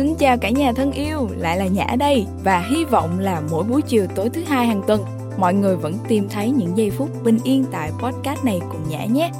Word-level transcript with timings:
Xin 0.00 0.14
chào 0.14 0.38
cả 0.38 0.50
nhà 0.50 0.72
thân 0.72 0.92
yêu, 0.92 1.28
lại 1.36 1.56
là 1.56 1.66
Nhã 1.66 1.86
đây 1.98 2.26
và 2.44 2.60
hy 2.60 2.84
vọng 2.84 3.18
là 3.18 3.42
mỗi 3.50 3.64
buổi 3.64 3.82
chiều 3.82 4.06
tối 4.14 4.30
thứ 4.30 4.42
hai 4.42 4.66
hàng 4.66 4.82
tuần 4.86 5.04
mọi 5.38 5.54
người 5.54 5.76
vẫn 5.76 5.98
tìm 6.08 6.28
thấy 6.28 6.50
những 6.50 6.78
giây 6.78 6.90
phút 6.90 7.24
bình 7.24 7.38
yên 7.44 7.64
tại 7.72 7.92
podcast 8.02 8.44
này 8.44 8.60
cùng 8.72 8.88
Nhã 8.88 9.04
nhé. 9.04 9.30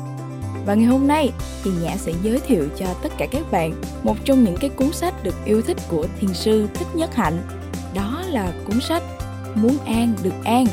Và 0.67 0.75
ngày 0.75 0.85
hôm 0.85 1.07
nay 1.07 1.33
thì 1.65 1.71
Nhã 1.83 1.97
sẽ 1.97 2.13
giới 2.23 2.41
thiệu 2.41 2.69
cho 2.79 2.87
tất 3.03 3.13
cả 3.19 3.27
các 3.27 3.43
bạn 3.51 3.73
một 4.03 4.17
trong 4.25 4.45
những 4.45 4.57
cái 4.61 4.71
cuốn 4.71 4.93
sách 4.93 5.25
được 5.25 5.35
yêu 5.45 5.63
thích 5.63 5.77
của 5.89 6.07
thiền 6.21 6.35
sư 6.35 6.69
Thích 6.75 6.89
Nhất 6.95 7.15
Hạnh. 7.15 7.39
Đó 7.95 8.23
là 8.29 8.53
cuốn 8.67 8.81
sách 8.81 9.03
Muốn 9.55 9.79
an 9.87 10.15
được 10.23 10.45
an. 10.45 10.67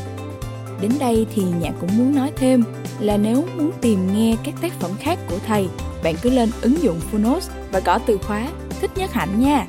Đến 0.82 0.92
đây 1.00 1.28
thì 1.36 1.44
Nhã 1.62 1.72
cũng 1.82 1.98
muốn 1.98 2.16
nói 2.16 2.32
thêm 2.36 2.64
là 3.00 3.18
nếu 3.18 3.44
muốn 3.58 3.72
tìm 3.82 4.14
nghe 4.14 4.36
các 4.44 4.54
tác 4.62 4.74
phẩm 4.80 4.92
khác 5.00 5.20
của 5.30 5.38
thầy, 5.48 5.68
bạn 6.04 6.16
cứ 6.22 6.30
lên 6.30 6.50
ứng 6.62 6.84
dụng 6.84 7.00
Phonos 7.00 7.50
và 7.72 7.80
gõ 7.80 8.00
từ 8.00 8.18
khóa 8.18 8.48
Thích 8.82 8.92
Nhất 8.96 9.14
Hạnh 9.14 9.40
nha. 9.40 9.66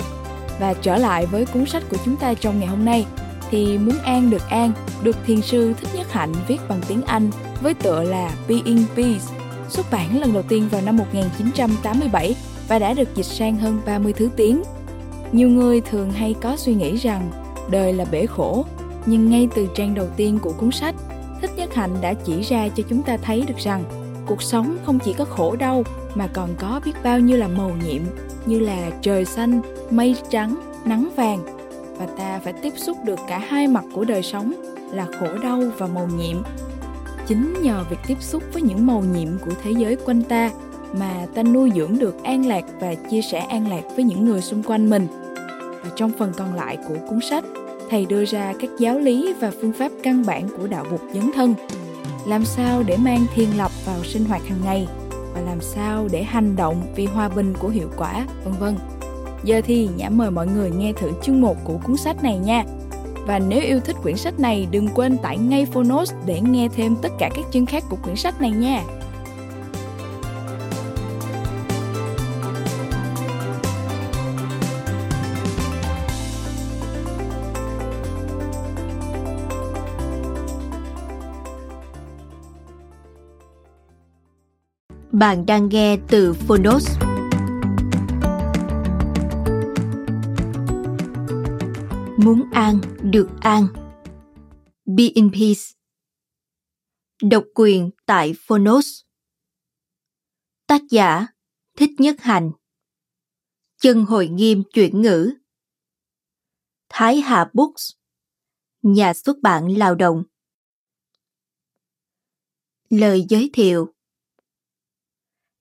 Và 0.61 0.75
trở 0.75 0.97
lại 0.97 1.27
với 1.27 1.47
cuốn 1.47 1.67
sách 1.67 1.83
của 1.91 1.97
chúng 2.05 2.17
ta 2.17 2.35
trong 2.35 2.59
ngày 2.59 2.69
hôm 2.69 2.85
nay 2.85 3.07
thì 3.51 3.79
Muốn 3.79 3.99
An 4.05 4.31
Được 4.31 4.49
An 4.49 4.73
được 5.03 5.17
thiền 5.27 5.43
sư 5.43 5.75
Thích 5.81 5.89
Nhất 5.95 6.13
Hạnh 6.13 6.33
viết 6.49 6.59
bằng 6.69 6.81
tiếng 6.89 7.03
Anh 7.03 7.31
với 7.61 7.75
tựa 7.75 8.03
là 8.03 8.31
Being 8.49 8.85
Peace, 8.97 9.25
xuất 9.69 9.91
bản 9.91 10.21
lần 10.21 10.33
đầu 10.33 10.43
tiên 10.43 10.69
vào 10.71 10.81
năm 10.81 10.97
1987 10.97 12.35
và 12.69 12.79
đã 12.79 12.95
được 12.95 13.15
dịch 13.15 13.27
sang 13.27 13.57
hơn 13.57 13.81
30 13.87 14.13
thứ 14.13 14.31
tiếng. 14.37 14.63
Nhiều 15.33 15.49
người 15.49 15.81
thường 15.81 16.11
hay 16.11 16.35
có 16.41 16.57
suy 16.57 16.75
nghĩ 16.75 16.97
rằng 16.97 17.31
đời 17.71 17.93
là 17.93 18.05
bể 18.05 18.27
khổ, 18.27 18.65
nhưng 19.07 19.31
ngay 19.31 19.49
từ 19.55 19.69
trang 19.75 19.95
đầu 19.95 20.07
tiên 20.17 20.39
của 20.43 20.53
cuốn 20.53 20.71
sách, 20.71 20.95
Thích 21.41 21.51
Nhất 21.57 21.75
Hạnh 21.75 21.97
đã 22.01 22.15
chỉ 22.15 22.43
ra 22.43 22.69
cho 22.69 22.83
chúng 22.89 23.03
ta 23.03 23.17
thấy 23.17 23.45
được 23.49 23.59
rằng 23.59 23.85
cuộc 24.27 24.43
sống 24.43 24.77
không 24.87 24.99
chỉ 24.99 25.13
có 25.13 25.25
khổ 25.25 25.57
đau 25.57 25.83
mà 26.15 26.27
còn 26.27 26.55
có 26.59 26.81
biết 26.85 26.93
bao 27.03 27.21
nhiêu 27.21 27.39
là 27.39 27.49
màu 27.49 27.71
nhiệm 27.85 28.03
như 28.49 28.59
là 28.59 28.91
trời 29.03 29.25
xanh, 29.25 29.61
mây 29.91 30.17
trắng, 30.31 30.57
nắng 30.85 31.09
vàng 31.17 31.39
và 31.99 32.07
ta 32.07 32.41
phải 32.45 32.53
tiếp 32.53 32.73
xúc 32.77 32.97
được 33.05 33.19
cả 33.29 33.39
hai 33.39 33.67
mặt 33.67 33.85
của 33.95 34.05
đời 34.05 34.23
sống 34.23 34.53
là 34.93 35.07
khổ 35.21 35.27
đau 35.43 35.63
và 35.79 35.87
màu 35.87 36.09
nhiệm. 36.19 36.37
Chính 37.27 37.55
nhờ 37.63 37.85
việc 37.91 37.99
tiếp 38.07 38.17
xúc 38.21 38.43
với 38.53 38.63
những 38.63 38.87
màu 38.87 39.05
nhiệm 39.15 39.39
của 39.39 39.53
thế 39.63 39.71
giới 39.71 39.97
quanh 39.97 40.23
ta 40.23 40.51
mà 40.93 41.27
ta 41.35 41.43
nuôi 41.43 41.73
dưỡng 41.77 41.99
được 41.99 42.23
an 42.25 42.47
lạc 42.47 42.65
và 42.81 42.95
chia 42.95 43.23
sẻ 43.23 43.39
an 43.39 43.69
lạc 43.69 43.83
với 43.97 44.05
những 44.05 44.25
người 44.25 44.41
xung 44.41 44.63
quanh 44.63 44.91
mình. 44.91 45.07
Và 45.85 45.91
trong 45.97 46.11
phần 46.19 46.33
còn 46.37 46.55
lại 46.55 46.79
của 46.89 46.97
cuốn 47.09 47.21
sách, 47.31 47.45
thầy 47.91 48.07
đưa 48.07 48.25
ra 48.25 48.55
các 48.61 48.71
giáo 48.79 48.99
lý 48.99 49.35
và 49.41 49.53
phương 49.61 49.73
pháp 49.73 49.93
căn 50.03 50.27
bản 50.27 50.49
của 50.59 50.67
đạo 50.67 50.85
Phật 50.91 51.01
dấn 51.15 51.31
thân. 51.35 51.55
Làm 52.27 52.45
sao 52.45 52.83
để 52.87 52.97
mang 52.97 53.27
thiền 53.35 53.49
lập 53.57 53.71
vào 53.87 54.05
sinh 54.05 54.25
hoạt 54.25 54.43
hàng 54.49 54.61
ngày 54.65 54.89
và 55.39 55.45
làm 55.51 55.61
sao 55.61 56.09
để 56.13 56.23
hành 56.23 56.57
động 56.57 56.83
vì 56.97 57.07
hòa 57.07 57.29
bình 57.29 57.55
của 57.61 57.69
hiệu 57.69 57.91
quả, 57.97 58.27
vân 58.45 58.55
vân. 58.55 58.77
Giờ 59.45 59.61
thì 59.65 59.89
Nhã 59.97 60.09
mời 60.11 60.31
mọi 60.31 60.47
người 60.47 60.71
nghe 60.71 60.93
thử 60.93 61.11
chương 61.23 61.41
1 61.41 61.57
của 61.65 61.79
cuốn 61.85 61.97
sách 61.97 62.23
này 62.23 62.39
nha. 62.39 62.65
Và 63.27 63.39
nếu 63.39 63.63
yêu 63.63 63.81
thích 63.81 63.97
quyển 64.03 64.17
sách 64.17 64.41
này, 64.41 64.69
đừng 64.71 64.89
quên 64.89 65.19
tải 65.19 65.39
ngay 65.39 65.67
Phonos 65.67 66.13
để 66.27 66.41
nghe 66.41 66.69
thêm 66.69 66.97
tất 67.03 67.09
cả 67.19 67.31
các 67.35 67.45
chương 67.51 67.67
khác 67.67 67.85
của 67.91 67.97
quyển 67.97 68.17
sách 68.17 68.41
này 68.41 68.51
nha. 68.51 68.83
Bạn 85.19 85.47
đang 85.47 85.69
nghe 85.69 85.99
từ 86.09 86.33
Phonos. 86.33 86.99
Muốn 92.25 92.51
an, 92.53 92.81
được 93.03 93.29
an. 93.41 93.67
Be 94.97 95.05
in 95.15 95.31
peace. 95.31 95.61
Độc 97.23 97.45
quyền 97.55 97.91
tại 98.07 98.35
Phonos. 98.39 99.01
Tác 100.67 100.81
giả 100.91 101.27
Thích 101.77 101.91
Nhất 101.99 102.17
Hành. 102.21 102.51
Chân 103.81 104.05
hội 104.05 104.29
nghiêm 104.29 104.63
chuyển 104.73 105.03
ngữ. 105.03 105.35
Thái 106.89 107.21
Hà 107.21 107.51
Books. 107.55 107.91
Nhà 108.83 109.15
xuất 109.15 109.37
bản 109.43 109.79
lao 109.79 109.95
động. 109.95 110.25
Lời 112.91 113.27
giới 113.29 113.51
thiệu 113.53 113.95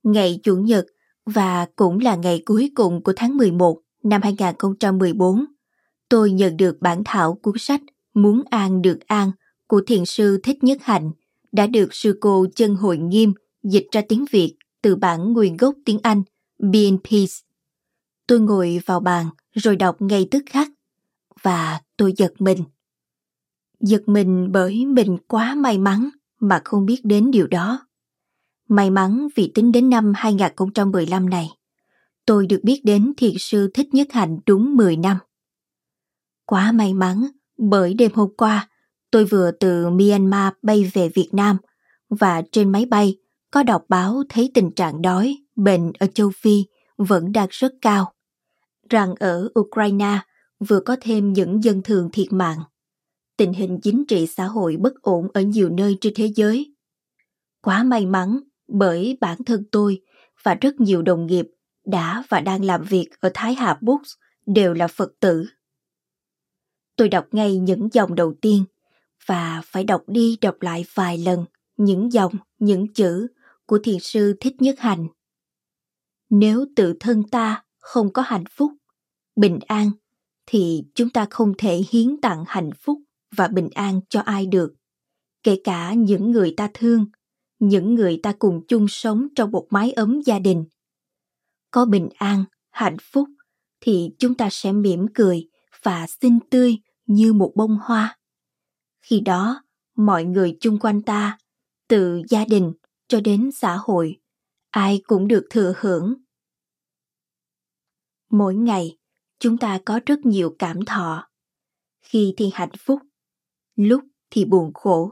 Ngày 0.08 0.40
Chủ 0.44 0.56
nhật 0.56 0.86
và 1.26 1.68
cũng 1.76 2.00
là 2.00 2.16
ngày 2.16 2.42
cuối 2.46 2.72
cùng 2.76 3.04
của 3.04 3.14
tháng 3.16 3.38
11 3.38 3.82
năm 4.04 4.22
2014, 4.22 5.46
tôi 6.10 6.32
nhận 6.32 6.58
được 6.58 6.78
bản 6.82 7.02
thảo 7.06 7.40
cuốn 7.42 7.54
sách 7.58 7.82
Muốn 8.14 8.44
an 8.50 8.82
được 8.82 9.00
an 9.08 9.32
của 9.68 9.82
thiền 9.88 10.06
sư 10.06 10.40
Thích 10.44 10.64
Nhất 10.64 10.78
Hạnh 10.82 11.12
đã 11.52 11.68
được 11.68 11.94
sư 11.94 12.18
cô 12.22 12.46
Chân 12.56 12.76
Hội 12.76 12.98
Nghiêm 12.98 13.34
dịch 13.64 13.88
ra 13.92 14.02
tiếng 14.10 14.26
Việt 14.32 14.56
từ 14.82 14.96
bản 14.96 15.34
nguyên 15.34 15.58
gốc 15.58 15.76
tiếng 15.86 16.00
Anh 16.04 16.24
Be 16.60 16.80
in 16.80 16.98
Peace. 16.98 17.34
Tôi 18.28 18.40
ngồi 18.40 18.82
vào 18.86 19.00
bàn 19.00 19.30
rồi 19.54 19.76
đọc 19.76 20.02
ngay 20.02 20.28
tức 20.32 20.44
khắc 20.46 20.68
và 21.42 21.82
tôi 21.98 22.14
giật 22.18 22.34
mình. 22.40 22.64
Giật 23.80 24.02
mình 24.08 24.52
bởi 24.52 24.86
mình 24.86 25.18
quá 25.28 25.56
may 25.56 25.78
mắn 25.78 26.10
mà 26.40 26.62
không 26.66 26.86
biết 26.86 27.02
đến 27.04 27.32
điều 27.32 27.48
đó. 27.48 27.87
May 28.68 28.90
mắn 28.90 29.28
vì 29.36 29.52
tính 29.56 29.72
đến 29.72 29.90
năm 29.90 30.14
2015 30.16 31.30
này, 31.30 31.50
tôi 32.26 32.48
được 32.48 32.60
biết 32.64 32.82
đến 32.84 33.14
thiền 33.18 33.34
sư 33.40 33.72
Thích 33.74 33.94
Nhất 33.94 34.08
Hạnh 34.12 34.40
đúng 34.46 34.76
10 34.76 34.98
năm. 34.98 35.18
Quá 36.46 36.72
may 36.72 36.94
mắn 36.94 37.28
bởi 37.58 37.94
đêm 37.94 38.12
hôm 38.14 38.30
qua 38.38 38.70
tôi 39.12 39.26
vừa 39.26 39.52
từ 39.52 39.90
Myanmar 39.90 40.54
bay 40.62 40.92
về 40.94 41.10
Việt 41.10 41.30
Nam 41.32 41.58
và 42.10 42.42
trên 42.52 42.72
máy 42.72 42.86
bay 42.86 43.18
có 43.52 43.64
đọc 43.64 43.86
báo 43.90 44.24
thấy 44.30 44.52
tình 44.54 44.72
trạng 44.72 45.02
đói, 45.02 45.38
bệnh 45.56 45.92
ở 46.00 46.08
châu 46.14 46.32
Phi 46.36 46.66
vẫn 46.98 47.32
đang 47.32 47.48
rất 47.52 47.74
cao. 47.82 48.14
Rằng 48.90 49.16
ở 49.20 49.50
Ukraine 49.60 50.20
vừa 50.60 50.80
có 50.80 50.96
thêm 51.02 51.34
những 51.34 51.64
dân 51.64 51.82
thường 51.84 52.10
thiệt 52.14 52.34
mạng. 52.34 52.60
Tình 53.38 53.54
hình 53.54 53.80
chính 53.84 54.06
trị 54.08 54.28
xã 54.28 54.46
hội 54.46 54.78
bất 54.78 54.94
ổn 55.02 55.28
ở 55.34 55.42
nhiều 55.42 55.70
nơi 55.70 55.98
trên 56.02 56.14
thế 56.16 56.32
giới. 56.36 56.76
Quá 57.62 57.84
may 57.84 58.06
mắn 58.06 58.40
bởi 58.68 59.18
bản 59.22 59.44
thân 59.44 59.64
tôi 59.72 60.02
và 60.44 60.56
rất 60.56 60.80
nhiều 60.80 61.02
đồng 61.02 61.26
nghiệp 61.26 61.48
đã 61.86 62.24
và 62.30 62.40
đang 62.40 62.66
làm 62.66 62.84
việc 62.84 63.10
ở 63.20 63.32
Thái 63.34 63.54
Hà 63.54 63.78
Books 63.82 64.14
đều 64.46 64.74
là 64.74 64.88
Phật 64.88 65.12
tử. 65.20 65.46
Tôi 66.96 67.10
đọc 67.10 67.28
ngay 67.32 67.58
những 67.58 67.90
dòng 67.92 68.16
đầu 68.16 68.34
tiên 68.42 68.64
và 69.26 69.62
phải 69.66 69.84
đọc 69.84 70.04
đi 70.08 70.38
đọc 70.42 70.56
lại 70.62 70.86
vài 70.94 71.18
lần 71.18 71.46
những 71.78 72.12
dòng, 72.12 72.34
những 72.60 72.94
chữ 72.94 73.28
của 73.66 73.80
thiền 73.84 74.00
sư 74.00 74.36
Thích 74.40 74.56
Nhất 74.62 74.80
Hành. 74.80 75.08
Nếu 76.30 76.66
tự 76.76 76.94
thân 77.00 77.24
ta 77.30 77.64
không 77.80 78.14
có 78.14 78.22
hạnh 78.22 78.44
phúc, 78.52 78.72
bình 79.36 79.60
an, 79.68 79.92
thì 80.46 80.84
chúng 80.96 81.10
ta 81.10 81.28
không 81.30 81.54
thể 81.58 81.82
hiến 81.90 82.22
tặng 82.22 82.44
hạnh 82.48 82.70
phúc 82.80 83.00
và 83.36 83.48
bình 83.48 83.70
an 83.76 84.02
cho 84.10 84.20
ai 84.20 84.46
được, 84.46 84.74
kể 85.44 85.62
cả 85.64 85.94
những 85.94 86.32
người 86.32 86.54
ta 86.58 86.70
thương 86.74 87.06
những 87.60 87.96
người 87.96 88.20
ta 88.24 88.34
cùng 88.40 88.62
chung 88.68 88.86
sống 88.90 89.28
trong 89.36 89.52
một 89.52 89.68
mái 89.70 89.92
ấm 89.92 90.22
gia 90.22 90.40
đình. 90.40 90.66
Có 91.72 91.86
bình 91.86 92.10
an, 92.18 92.44
hạnh 92.70 92.98
phúc 93.02 93.30
thì 93.82 94.10
chúng 94.20 94.36
ta 94.36 94.50
sẽ 94.52 94.72
mỉm 94.72 95.06
cười 95.14 95.50
và 95.84 96.08
xinh 96.08 96.40
tươi 96.50 96.78
như 97.06 97.34
một 97.34 97.52
bông 97.56 97.78
hoa. 97.82 98.18
Khi 99.02 99.20
đó, 99.20 99.64
mọi 99.96 100.26
người 100.26 100.58
chung 100.60 100.80
quanh 100.80 101.02
ta, 101.02 101.38
từ 101.88 102.22
gia 102.30 102.46
đình 102.46 102.74
cho 103.08 103.22
đến 103.22 103.52
xã 103.52 103.78
hội, 103.80 104.20
ai 104.70 105.02
cũng 105.08 105.28
được 105.28 105.48
thừa 105.50 105.74
hưởng. 105.78 106.14
Mỗi 108.30 108.56
ngày, 108.56 108.98
chúng 109.40 109.58
ta 109.58 109.80
có 109.86 110.00
rất 110.06 110.26
nhiều 110.26 110.56
cảm 110.60 110.86
thọ. 110.86 111.30
Khi 112.02 112.34
thì 112.38 112.52
hạnh 112.54 112.76
phúc, 112.80 113.00
lúc 113.76 114.04
thì 114.30 114.46
buồn 114.46 114.74
khổ 114.74 115.12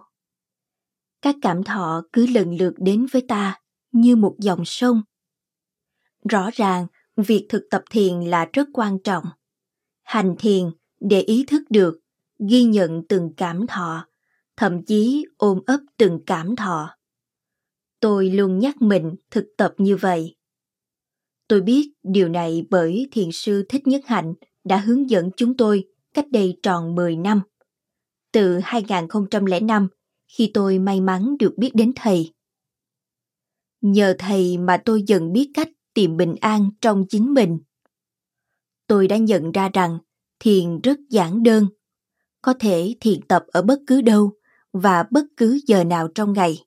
các 1.25 1.36
cảm 1.42 1.63
thọ 1.63 2.04
cứ 2.13 2.27
lần 2.27 2.57
lượt 2.57 2.74
đến 2.77 3.06
với 3.12 3.22
ta 3.27 3.62
như 3.92 4.16
một 4.16 4.36
dòng 4.39 4.66
sông. 4.66 5.01
Rõ 6.30 6.50
ràng, 6.54 6.88
việc 7.18 7.45
thực 7.50 7.63
tập 7.69 7.83
thiền 7.89 8.22
là 8.22 8.50
rất 8.54 8.68
quan 8.74 9.00
trọng. 9.04 9.24
Hành 10.04 10.36
thiền 10.39 10.63
để 11.00 11.22
ý 11.22 11.45
thức 11.48 11.62
được, 11.69 12.00
ghi 12.50 12.63
nhận 12.63 13.04
từng 13.10 13.33
cảm 13.38 13.68
thọ, 13.68 14.07
thậm 14.57 14.86
chí 14.86 15.25
ôm 15.38 15.60
ấp 15.66 15.80
từng 15.98 16.19
cảm 16.25 16.56
thọ. 16.56 16.95
Tôi 18.00 18.30
luôn 18.30 18.60
nhắc 18.60 18.81
mình 18.81 19.16
thực 19.31 19.45
tập 19.57 19.74
như 19.77 19.95
vậy. 19.95 20.36
Tôi 21.48 21.62
biết 21.62 21.92
điều 22.04 22.30
này 22.30 22.66
bởi 22.69 23.07
thiền 23.12 23.30
sư 23.31 23.66
thích 23.69 23.88
nhất 23.88 24.01
hạnh 24.06 24.33
đã 24.63 24.77
hướng 24.77 25.10
dẫn 25.10 25.30
chúng 25.38 25.57
tôi 25.57 25.88
cách 26.13 26.25
đây 26.31 26.60
tròn 26.63 26.95
10 26.95 27.16
năm. 27.16 27.42
Từ 28.31 28.60
2005 28.63 29.88
khi 30.27 30.51
tôi 30.54 30.80
may 30.80 31.01
mắn 31.01 31.36
được 31.39 31.54
biết 31.57 31.72
đến 31.74 31.92
thầy. 31.95 32.33
Nhờ 33.81 34.16
thầy 34.19 34.57
mà 34.57 34.77
tôi 34.86 35.04
dần 35.07 35.33
biết 35.33 35.51
cách 35.54 35.69
tìm 35.94 36.18
bình 36.18 36.36
an 36.42 36.69
trong 36.81 37.06
chính 37.10 37.33
mình. 37.33 37.60
tôi 38.88 39.07
đã 39.07 39.18
nhận 39.18 39.51
ra 39.51 39.69
rằng 39.74 39.98
thiền 40.39 40.81
rất 40.81 41.00
giản 41.10 41.44
đơn, 41.44 41.68
có 42.42 42.54
thể 42.60 42.95
thiền 43.00 43.22
tập 43.22 43.45
ở 43.48 43.62
bất 43.62 43.80
cứ 43.88 44.01
đâu 44.01 44.33
và 44.74 45.04
bất 45.12 45.25
cứ 45.38 45.60
giờ 45.68 45.83
nào 45.83 46.07
trong 46.16 46.33
ngày 46.33 46.66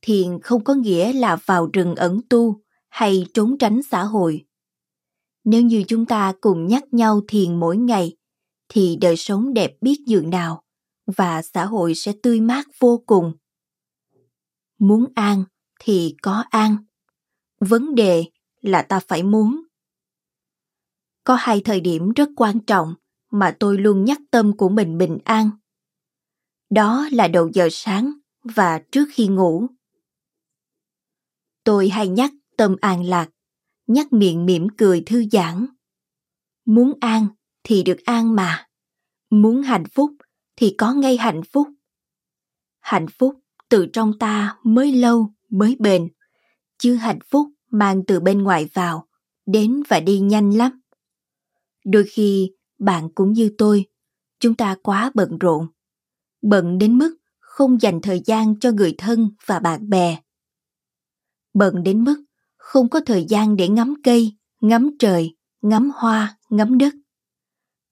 thiền 0.00 0.40
không 0.42 0.64
có 0.64 0.74
nghĩa 0.74 1.12
là 1.12 1.36
vào 1.46 1.68
rừng 1.72 1.94
ẩn 1.94 2.20
tu 2.28 2.62
hay 2.88 3.26
trốn 3.34 3.58
tránh 3.58 3.82
xã 3.82 4.04
hội 4.04 4.44
nếu 5.44 5.62
như 5.62 5.84
chúng 5.88 6.06
ta 6.06 6.32
cùng 6.40 6.66
nhắc 6.66 6.94
nhau 6.94 7.20
thiền 7.28 7.60
mỗi 7.60 7.76
ngày, 7.76 8.16
thì 8.68 8.96
đời 9.00 9.16
sống 9.16 9.54
đẹp 9.54 9.76
biết 9.80 9.96
dường 10.06 10.30
nào 10.30 10.63
và 11.06 11.42
xã 11.42 11.64
hội 11.64 11.94
sẽ 11.94 12.12
tươi 12.22 12.40
mát 12.40 12.66
vô 12.78 13.02
cùng. 13.06 13.32
Muốn 14.78 15.12
an 15.14 15.44
thì 15.80 16.16
có 16.22 16.44
an. 16.50 16.76
Vấn 17.60 17.94
đề 17.94 18.24
là 18.60 18.82
ta 18.82 19.00
phải 19.00 19.22
muốn. 19.22 19.64
Có 21.24 21.34
hai 21.34 21.60
thời 21.64 21.80
điểm 21.80 22.12
rất 22.12 22.28
quan 22.36 22.60
trọng 22.60 22.94
mà 23.30 23.56
tôi 23.60 23.78
luôn 23.78 24.04
nhắc 24.04 24.18
tâm 24.30 24.56
của 24.56 24.68
mình 24.68 24.98
bình 24.98 25.18
an. 25.24 25.50
Đó 26.70 27.08
là 27.12 27.28
đầu 27.28 27.50
giờ 27.54 27.68
sáng 27.70 28.12
và 28.56 28.82
trước 28.92 29.04
khi 29.12 29.26
ngủ. 29.26 29.66
Tôi 31.64 31.88
hay 31.88 32.08
nhắc 32.08 32.32
tâm 32.56 32.76
an 32.80 33.04
lạc, 33.04 33.30
nhắc 33.86 34.12
miệng 34.12 34.46
mỉm 34.46 34.68
cười 34.78 35.02
thư 35.06 35.24
giãn. 35.32 35.66
Muốn 36.64 36.92
an 37.00 37.26
thì 37.62 37.82
được 37.82 37.98
an 38.04 38.34
mà. 38.34 38.66
Muốn 39.30 39.62
hạnh 39.62 39.84
phúc 39.92 40.10
thì 40.56 40.74
có 40.78 40.92
ngay 40.92 41.16
hạnh 41.16 41.40
phúc. 41.52 41.68
Hạnh 42.80 43.06
phúc 43.18 43.34
từ 43.68 43.86
trong 43.92 44.18
ta 44.18 44.56
mới 44.62 44.92
lâu, 44.92 45.34
mới 45.50 45.76
bền. 45.78 46.08
Chứ 46.78 46.94
hạnh 46.94 47.18
phúc 47.30 47.48
mang 47.70 48.04
từ 48.06 48.20
bên 48.20 48.42
ngoài 48.42 48.68
vào, 48.74 49.08
đến 49.46 49.82
và 49.88 50.00
đi 50.00 50.18
nhanh 50.18 50.56
lắm. 50.56 50.80
Đôi 51.84 52.04
khi, 52.04 52.52
bạn 52.78 53.08
cũng 53.14 53.32
như 53.32 53.54
tôi, 53.58 53.84
chúng 54.40 54.54
ta 54.54 54.76
quá 54.82 55.10
bận 55.14 55.38
rộn. 55.38 55.66
Bận 56.42 56.78
đến 56.78 56.98
mức 56.98 57.16
không 57.38 57.80
dành 57.80 58.00
thời 58.00 58.22
gian 58.24 58.58
cho 58.60 58.70
người 58.70 58.94
thân 58.98 59.30
và 59.46 59.58
bạn 59.58 59.88
bè. 59.90 60.18
Bận 61.54 61.82
đến 61.82 62.04
mức 62.04 62.24
không 62.56 62.88
có 62.88 63.00
thời 63.00 63.24
gian 63.28 63.56
để 63.56 63.68
ngắm 63.68 63.94
cây, 64.02 64.36
ngắm 64.60 64.90
trời, 64.98 65.36
ngắm 65.62 65.90
hoa, 65.94 66.38
ngắm 66.50 66.78
đất. 66.78 66.94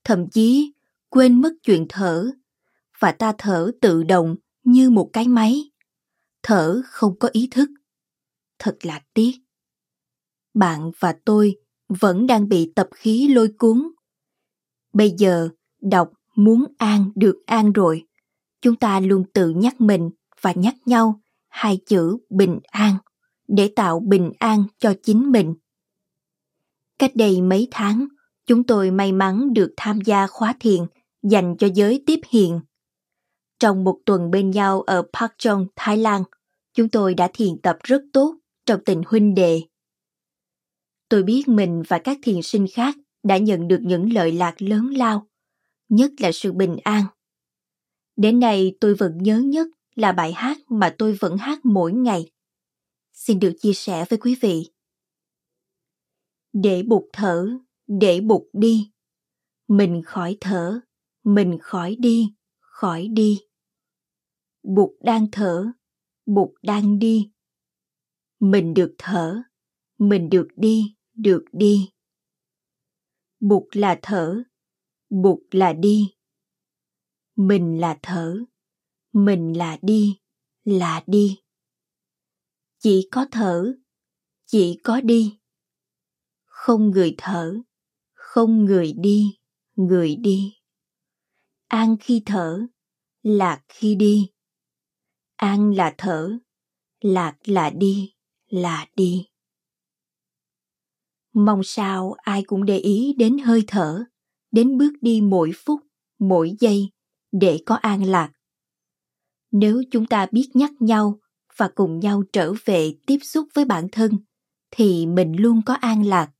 Thậm 0.04 0.28
chí 0.28 0.72
quên 1.08 1.40
mất 1.40 1.52
chuyện 1.62 1.86
thở 1.88 2.30
và 3.02 3.12
ta 3.12 3.32
thở 3.38 3.70
tự 3.80 4.02
động 4.02 4.36
như 4.64 4.90
một 4.90 5.10
cái 5.12 5.28
máy. 5.28 5.70
Thở 6.42 6.82
không 6.84 7.18
có 7.18 7.28
ý 7.32 7.48
thức. 7.50 7.70
Thật 8.58 8.76
là 8.82 9.00
tiếc. 9.14 9.32
Bạn 10.54 10.90
và 10.98 11.14
tôi 11.24 11.56
vẫn 11.88 12.26
đang 12.26 12.48
bị 12.48 12.72
tập 12.74 12.88
khí 12.94 13.28
lôi 13.28 13.48
cuốn. 13.58 13.82
Bây 14.92 15.14
giờ 15.18 15.48
đọc 15.80 16.10
muốn 16.34 16.64
an 16.78 17.10
được 17.14 17.42
an 17.46 17.72
rồi. 17.72 18.06
Chúng 18.60 18.76
ta 18.76 19.00
luôn 19.00 19.24
tự 19.32 19.50
nhắc 19.50 19.80
mình 19.80 20.10
và 20.40 20.52
nhắc 20.56 20.74
nhau 20.86 21.20
hai 21.48 21.78
chữ 21.86 22.18
bình 22.30 22.58
an 22.62 22.94
để 23.48 23.72
tạo 23.76 24.00
bình 24.00 24.32
an 24.38 24.64
cho 24.78 24.94
chính 25.02 25.32
mình. 25.32 25.54
Cách 26.98 27.16
đây 27.16 27.40
mấy 27.40 27.68
tháng, 27.70 28.06
chúng 28.46 28.64
tôi 28.64 28.90
may 28.90 29.12
mắn 29.12 29.52
được 29.52 29.74
tham 29.76 30.00
gia 30.00 30.26
khóa 30.26 30.54
thiền 30.60 30.82
dành 31.22 31.56
cho 31.58 31.68
giới 31.74 32.02
tiếp 32.06 32.20
hiện 32.28 32.60
trong 33.62 33.84
một 33.84 33.98
tuần 34.06 34.30
bên 34.30 34.50
nhau 34.50 34.82
ở 34.82 35.02
Park 35.12 35.32
Chong, 35.38 35.66
Thái 35.76 35.96
Lan, 35.96 36.22
chúng 36.74 36.88
tôi 36.88 37.14
đã 37.14 37.30
thiền 37.34 37.58
tập 37.62 37.78
rất 37.82 38.02
tốt 38.12 38.34
trong 38.66 38.80
tình 38.84 39.02
huynh 39.06 39.34
đệ. 39.34 39.62
Tôi 41.08 41.22
biết 41.22 41.48
mình 41.48 41.82
và 41.88 41.98
các 41.98 42.18
thiền 42.22 42.42
sinh 42.42 42.66
khác 42.72 42.96
đã 43.22 43.36
nhận 43.36 43.68
được 43.68 43.78
những 43.82 44.12
lợi 44.12 44.32
lạc 44.32 44.62
lớn 44.62 44.86
lao, 44.86 45.28
nhất 45.88 46.12
là 46.18 46.32
sự 46.32 46.52
bình 46.52 46.76
an. 46.84 47.04
Đến 48.16 48.40
nay 48.40 48.76
tôi 48.80 48.94
vẫn 48.94 49.18
nhớ 49.18 49.38
nhất 49.38 49.66
là 49.94 50.12
bài 50.12 50.32
hát 50.32 50.58
mà 50.68 50.94
tôi 50.98 51.16
vẫn 51.20 51.36
hát 51.36 51.64
mỗi 51.64 51.92
ngày. 51.92 52.30
Xin 53.12 53.40
được 53.40 53.52
chia 53.60 53.72
sẻ 53.72 54.04
với 54.10 54.18
quý 54.18 54.36
vị. 54.40 54.70
Để 56.52 56.82
bụt 56.82 57.02
thở, 57.12 57.48
để 57.86 58.20
bụt 58.20 58.42
đi. 58.52 58.90
Mình 59.68 60.02
khỏi 60.04 60.36
thở, 60.40 60.80
mình 61.24 61.58
khỏi 61.60 61.96
đi, 61.98 62.34
khỏi 62.60 63.08
đi. 63.08 63.40
Bụt 64.62 64.90
đang 65.00 65.26
thở, 65.32 65.72
Bụt 66.26 66.50
đang 66.62 66.98
đi. 66.98 67.32
Mình 68.40 68.74
được 68.74 68.94
thở, 68.98 69.42
mình 69.98 70.30
được 70.30 70.48
đi, 70.56 70.96
được 71.14 71.44
đi. 71.52 71.90
Bụt 73.40 73.76
là 73.76 73.98
thở, 74.02 74.42
Bụt 75.10 75.38
là 75.50 75.72
đi. 75.72 76.14
Mình 77.36 77.80
là 77.80 77.98
thở, 78.02 78.38
mình 79.12 79.58
là 79.58 79.78
đi, 79.82 80.18
là 80.64 81.02
đi. 81.06 81.40
Chỉ 82.78 83.08
có 83.10 83.26
thở, 83.30 83.74
chỉ 84.46 84.80
có 84.84 85.00
đi. 85.00 85.38
Không 86.44 86.90
người 86.90 87.14
thở, 87.18 87.54
không 88.12 88.64
người 88.64 88.92
đi, 88.92 89.38
người 89.76 90.16
đi. 90.16 90.54
An 91.66 91.96
khi 92.00 92.22
thở, 92.26 92.66
lạc 93.22 93.62
khi 93.68 93.94
đi 93.94 94.32
an 95.42 95.74
là 95.74 95.94
thở, 95.98 96.38
lạc 97.00 97.36
là 97.44 97.70
đi 97.70 98.14
là 98.48 98.86
đi. 98.96 99.26
Mong 101.32 101.60
sao 101.64 102.12
ai 102.12 102.42
cũng 102.46 102.64
để 102.64 102.78
ý 102.78 103.14
đến 103.18 103.38
hơi 103.38 103.64
thở, 103.66 104.04
đến 104.50 104.78
bước 104.78 104.92
đi 105.00 105.20
mỗi 105.20 105.52
phút, 105.54 105.80
mỗi 106.18 106.56
giây 106.60 106.90
để 107.32 107.62
có 107.66 107.74
an 107.74 108.04
lạc. 108.04 108.32
Nếu 109.50 109.82
chúng 109.90 110.06
ta 110.06 110.26
biết 110.32 110.50
nhắc 110.54 110.70
nhau 110.80 111.20
và 111.56 111.70
cùng 111.74 112.00
nhau 112.00 112.22
trở 112.32 112.52
về 112.64 112.94
tiếp 113.06 113.18
xúc 113.22 113.48
với 113.54 113.64
bản 113.64 113.88
thân, 113.92 114.12
thì 114.70 115.06
mình 115.06 115.32
luôn 115.36 115.62
có 115.66 115.74
an 115.74 116.06
lạc. 116.06 116.30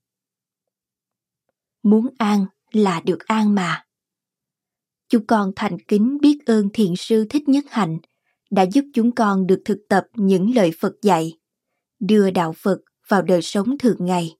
Muốn 1.83 2.07
an 2.19 2.47
là 2.73 3.01
được 3.01 3.19
an 3.27 3.55
mà. 3.55 3.85
Chúng 5.09 5.27
con 5.27 5.53
thành 5.57 5.79
kính 5.89 6.19
biết 6.23 6.39
ơn 6.47 6.69
thiền 6.73 6.97
sư 6.97 7.27
thích 7.31 7.49
nhất 7.49 7.65
hạnh 7.69 7.99
đã 8.53 8.63
giúp 8.63 8.85
chúng 8.95 9.13
con 9.13 9.47
được 9.47 9.63
thực 9.65 9.79
tập 9.89 10.07
những 10.15 10.55
lời 10.55 10.73
Phật 10.81 10.93
dạy, 11.03 11.39
đưa 12.01 12.31
đạo 12.31 12.55
Phật 12.57 12.79
vào 13.09 13.23
đời 13.23 13.43
sống 13.43 13.79
thường 13.79 13.97
ngày. 13.99 14.37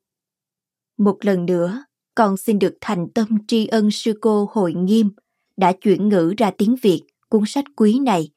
Một 0.99 1.19
lần 1.21 1.47
nữa, 1.47 1.85
con 2.15 2.37
xin 2.37 2.59
được 2.59 2.75
thành 2.81 3.07
tâm 3.15 3.27
tri 3.49 3.67
ân 3.67 3.91
sư 3.91 4.19
cô 4.21 4.49
Hội 4.53 4.75
Nghiêm 4.75 5.11
đã 5.57 5.73
chuyển 5.73 6.09
ngữ 6.09 6.35
ra 6.39 6.51
tiếng 6.59 6.77
Việt 6.83 7.03
cuốn 7.29 7.43
sách 7.47 7.65
quý 7.77 7.99
này 7.99 8.31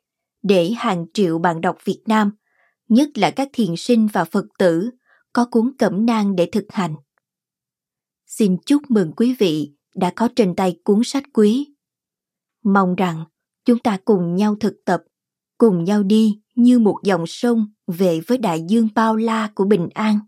để 0.43 0.71
hàng 0.71 1.05
triệu 1.13 1.39
bạn 1.39 1.61
đọc 1.61 1.77
Việt 1.85 2.01
Nam, 2.05 2.31
nhất 2.89 3.09
là 3.17 3.31
các 3.31 3.49
thiền 3.53 3.75
sinh 3.77 4.07
và 4.13 4.25
Phật 4.25 4.45
tử, 4.59 4.89
có 5.33 5.45
cuốn 5.45 5.71
cẩm 5.77 6.05
nang 6.05 6.35
để 6.35 6.49
thực 6.51 6.65
hành. 6.69 6.95
Xin 8.25 8.57
chúc 8.65 8.81
mừng 8.89 9.11
quý 9.11 9.35
vị 9.39 9.71
đã 9.95 10.13
có 10.15 10.29
trên 10.35 10.55
tay 10.55 10.79
cuốn 10.83 11.01
sách 11.03 11.23
quý. 11.33 11.73
Mong 12.63 12.95
rằng 12.95 13.25
chúng 13.65 13.79
ta 13.79 13.97
cùng 14.05 14.35
nhau 14.35 14.55
thực 14.59 14.75
tập 14.85 15.03
cùng 15.57 15.83
nhau 15.83 16.03
đi 16.03 16.41
như 16.55 16.79
một 16.79 16.99
dòng 17.03 17.27
sông 17.27 17.67
về 17.87 18.19
với 18.27 18.37
đại 18.37 18.65
dương 18.69 18.87
bao 18.95 19.15
la 19.15 19.51
của 19.55 19.65
bình 19.65 19.89
an. 19.93 20.19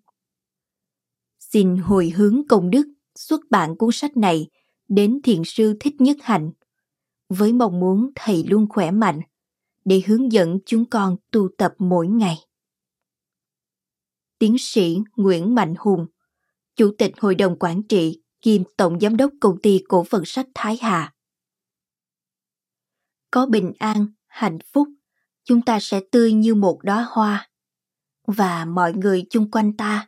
Xin 1.40 1.78
hồi 1.78 2.10
hướng 2.16 2.42
công 2.50 2.70
đức 2.70 2.88
xuất 3.16 3.42
bản 3.50 3.76
cuốn 3.76 3.90
sách 3.94 4.18
này 4.18 4.50
đến 4.88 5.20
thiền 5.24 5.42
sư 5.46 5.78
Thích 5.80 6.02
Nhất 6.02 6.18
Hạnh 6.22 6.52
với 7.30 7.54
mong 7.54 7.80
muốn 7.80 8.12
thầy 8.16 8.44
luôn 8.44 8.66
khỏe 8.70 8.92
mạnh 8.92 9.22
để 9.86 10.02
hướng 10.08 10.32
dẫn 10.32 10.60
chúng 10.66 10.86
con 10.86 11.16
tu 11.32 11.50
tập 11.58 11.74
mỗi 11.78 12.08
ngày. 12.08 12.38
Tiến 14.40 14.56
sĩ 14.60 14.98
Nguyễn 15.16 15.56
Mạnh 15.56 15.74
Hùng, 15.80 16.08
Chủ 16.76 16.92
tịch 16.98 17.12
Hội 17.20 17.36
đồng 17.36 17.56
Quản 17.60 17.84
trị 17.84 18.22
kiêm 18.42 18.62
Tổng 18.78 19.00
Giám 19.00 19.18
đốc 19.18 19.32
Công 19.40 19.62
ty 19.62 19.82
Cổ 19.88 20.04
phần 20.04 20.26
sách 20.26 20.48
Thái 20.54 20.78
Hà. 20.82 21.14
Có 23.32 23.46
bình 23.46 23.74
an, 23.80 24.08
hạnh 24.28 24.58
phúc 24.74 24.88
chúng 25.48 25.62
ta 25.62 25.80
sẽ 25.82 26.02
tươi 26.12 26.34
như 26.34 26.56
một 26.56 26.80
đóa 26.84 27.08
hoa. 27.10 27.50
Và 28.28 28.66
mọi 28.66 28.94
người 28.94 29.26
chung 29.30 29.52
quanh 29.52 29.78
ta, 29.78 30.08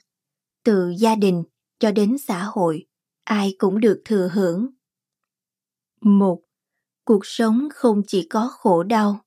từ 0.63 0.93
gia 1.00 1.15
đình 1.15 1.43
cho 1.79 1.91
đến 1.91 2.17
xã 2.17 2.43
hội, 2.43 2.86
ai 3.24 3.55
cũng 3.58 3.79
được 3.79 4.01
thừa 4.05 4.29
hưởng. 4.34 4.67
Một, 6.01 6.41
cuộc 7.05 7.25
sống 7.25 7.67
không 7.74 8.01
chỉ 8.08 8.27
có 8.29 8.48
khổ 8.51 8.84
đau. 8.84 9.25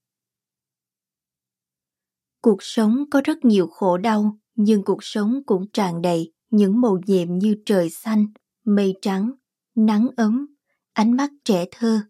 Cuộc 2.40 2.58
sống 2.60 3.04
có 3.10 3.20
rất 3.24 3.44
nhiều 3.44 3.66
khổ 3.66 3.98
đau, 3.98 4.38
nhưng 4.54 4.84
cuộc 4.84 5.04
sống 5.04 5.42
cũng 5.46 5.70
tràn 5.72 6.02
đầy 6.02 6.32
những 6.50 6.80
màu 6.80 6.98
nhiệm 7.06 7.38
như 7.38 7.56
trời 7.66 7.90
xanh, 7.90 8.26
mây 8.64 8.94
trắng, 9.02 9.32
nắng 9.74 10.08
ấm, 10.16 10.46
ánh 10.92 11.16
mắt 11.16 11.30
trẻ 11.44 11.64
thơ. 11.70 12.00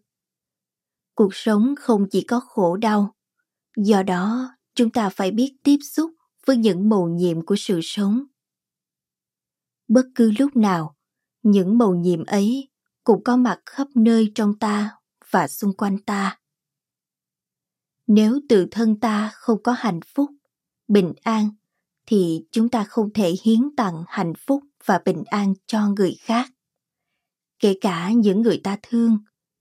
Cuộc 1.15 1.35
sống 1.35 1.75
không 1.79 2.05
chỉ 2.11 2.23
có 2.27 2.39
khổ 2.39 2.77
đau 2.77 3.15
do 3.75 4.03
đó, 4.03 4.55
chúng 4.75 4.89
ta 4.89 5.09
phải 5.09 5.31
biết 5.31 5.55
tiếp 5.63 5.77
xúc 5.83 6.11
với 6.45 6.57
những 6.57 6.89
mầu 6.89 7.09
nhiệm 7.09 7.45
của 7.45 7.55
sự 7.57 7.79
sống. 7.83 8.25
Bất 9.87 10.05
cứ 10.15 10.31
lúc 10.39 10.55
nào, 10.55 10.95
những 11.43 11.77
mầu 11.77 11.95
nhiệm 11.95 12.25
ấy 12.25 12.69
cũng 13.03 13.23
có 13.23 13.37
mặt 13.37 13.59
khắp 13.65 13.87
nơi 13.95 14.31
trong 14.35 14.59
ta 14.59 14.97
và 15.31 15.47
xung 15.47 15.73
quanh 15.73 15.97
ta. 15.97 16.39
Nếu 18.07 18.39
tự 18.49 18.67
thân 18.71 18.99
ta 18.99 19.31
không 19.33 19.63
có 19.63 19.71
hạnh 19.71 19.99
phúc, 20.15 20.31
bình 20.87 21.13
an, 21.23 21.49
thì 22.05 22.45
chúng 22.51 22.69
ta 22.69 22.83
không 22.83 23.13
thể 23.13 23.33
hiến 23.43 23.75
tặng 23.77 24.03
hạnh 24.07 24.33
phúc 24.47 24.63
và 24.85 25.01
bình 25.05 25.23
an 25.25 25.53
cho 25.65 25.87
người 25.87 26.17
khác. 26.19 26.49
Kể 27.59 27.77
cả 27.81 28.11
những 28.11 28.41
người 28.41 28.61
ta 28.63 28.77
thương, 28.81 29.17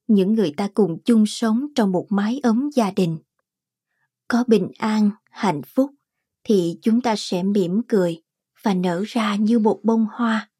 những 0.06 0.34
người 0.34 0.54
ta 0.56 0.68
cùng 0.74 0.98
chung 1.04 1.26
sống 1.26 1.66
trong 1.74 1.92
một 1.92 2.06
mái 2.10 2.40
ấm 2.42 2.70
gia 2.74 2.90
đình 2.90 3.18
có 4.32 4.44
bình 4.46 4.70
an, 4.78 5.10
hạnh 5.30 5.62
phúc 5.62 5.90
thì 6.44 6.78
chúng 6.82 7.00
ta 7.00 7.14
sẽ 7.18 7.42
mỉm 7.42 7.80
cười 7.88 8.22
và 8.62 8.74
nở 8.74 9.02
ra 9.06 9.36
như 9.36 9.58
một 9.58 9.80
bông 9.82 10.06
hoa. 10.12 10.50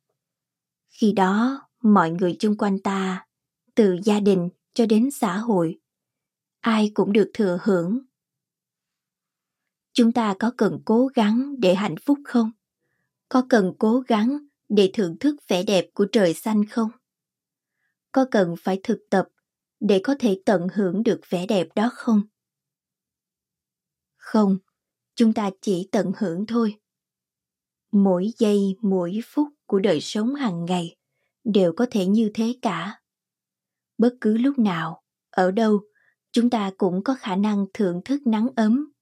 Khi 0.89 1.13
đó, 1.13 1.69
mọi 1.83 2.11
người 2.11 2.37
chung 2.39 2.57
quanh 2.57 2.79
ta, 2.79 3.27
từ 3.75 3.99
gia 4.05 4.21
đình 4.21 4.49
cho 4.75 4.87
đến 4.87 5.11
xã 5.11 5.37
hội, 5.37 5.81
ai 6.61 6.91
cũng 6.95 7.13
được 7.13 7.31
thừa 7.35 7.59
hưởng. 7.63 7.99
Chúng 9.93 10.13
ta 10.13 10.35
có 10.39 10.53
cần 10.57 10.81
cố 10.85 11.07
gắng 11.07 11.55
để 11.59 11.75
hạnh 11.75 11.97
phúc 11.97 12.19
không? 12.25 12.51
Có 13.29 13.47
cần 13.49 13.73
cố 13.79 14.01
gắng 14.01 14.39
để 14.69 14.91
thưởng 14.95 15.19
thức 15.19 15.37
vẻ 15.49 15.63
đẹp 15.63 15.87
của 15.95 16.07
trời 16.13 16.35
xanh 16.35 16.67
không? 16.67 16.91
Có 18.13 18.27
cần 18.31 18.55
phải 18.59 18.81
thực 18.83 18.99
tập 19.11 19.29
để 19.81 20.01
có 20.05 20.15
thể 20.19 20.43
tận 20.45 20.67
hưởng 20.75 21.03
được 21.03 21.21
vẻ 21.31 21.47
đẹp 21.47 21.69
đó 21.75 21.91
không? 21.93 22.23
Không, 24.23 24.59
chúng 25.15 25.33
ta 25.33 25.51
chỉ 25.61 25.89
tận 25.93 26.13
hưởng 26.19 26.47
thôi. 26.47 26.81
Mỗi 27.93 28.31
giây, 28.39 28.77
mỗi 28.83 29.21
phút 29.25 29.49
của 29.67 29.79
đời 29.79 30.01
sống 30.01 30.35
hàng 30.35 30.65
ngày 30.65 30.97
đều 31.45 31.73
có 31.73 31.87
thể 31.91 32.07
như 32.07 32.31
thế 32.35 32.55
cả. 32.63 33.01
Bất 33.99 34.15
cứ 34.21 34.37
lúc 34.37 34.59
nào, 34.59 35.03
ở 35.31 35.51
đâu, 35.51 35.81
chúng 36.33 36.51
ta 36.51 36.71
cũng 36.79 37.05
có 37.05 37.15
khả 37.15 37.37
năng 37.37 37.67
thưởng 37.75 38.01
thức 38.05 38.27
nắng 38.27 38.49
ấm, 38.57 38.93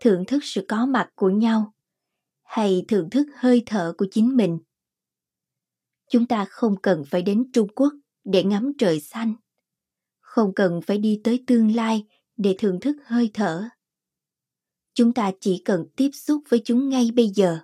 thưởng 0.00 0.24
thức 0.26 0.38
sự 0.42 0.64
có 0.68 0.86
mặt 0.86 1.10
của 1.14 1.30
nhau, 1.30 1.74
hay 2.42 2.84
thưởng 2.88 3.10
thức 3.10 3.26
hơi 3.36 3.62
thở 3.66 3.94
của 3.98 4.06
chính 4.10 4.36
mình. 4.36 4.58
Chúng 6.10 6.26
ta 6.26 6.44
không 6.44 6.76
cần 6.82 7.04
phải 7.10 7.22
đến 7.22 7.50
trung 7.52 7.68
quốc 7.74 7.92
để 8.24 8.44
ngắm 8.44 8.72
trời 8.78 9.00
xanh, 9.00 9.34
không 10.20 10.54
cần 10.54 10.80
phải 10.86 10.98
đi 10.98 11.20
tới 11.24 11.44
tương 11.46 11.74
lai 11.74 12.06
để 12.36 12.56
thưởng 12.58 12.80
thức 12.80 12.96
hơi 13.04 13.30
thở 13.34 13.68
chúng 14.94 15.12
ta 15.12 15.32
chỉ 15.40 15.62
cần 15.64 15.86
tiếp 15.96 16.10
xúc 16.12 16.42
với 16.48 16.62
chúng 16.64 16.88
ngay 16.88 17.10
bây 17.14 17.28
giờ. 17.28 17.58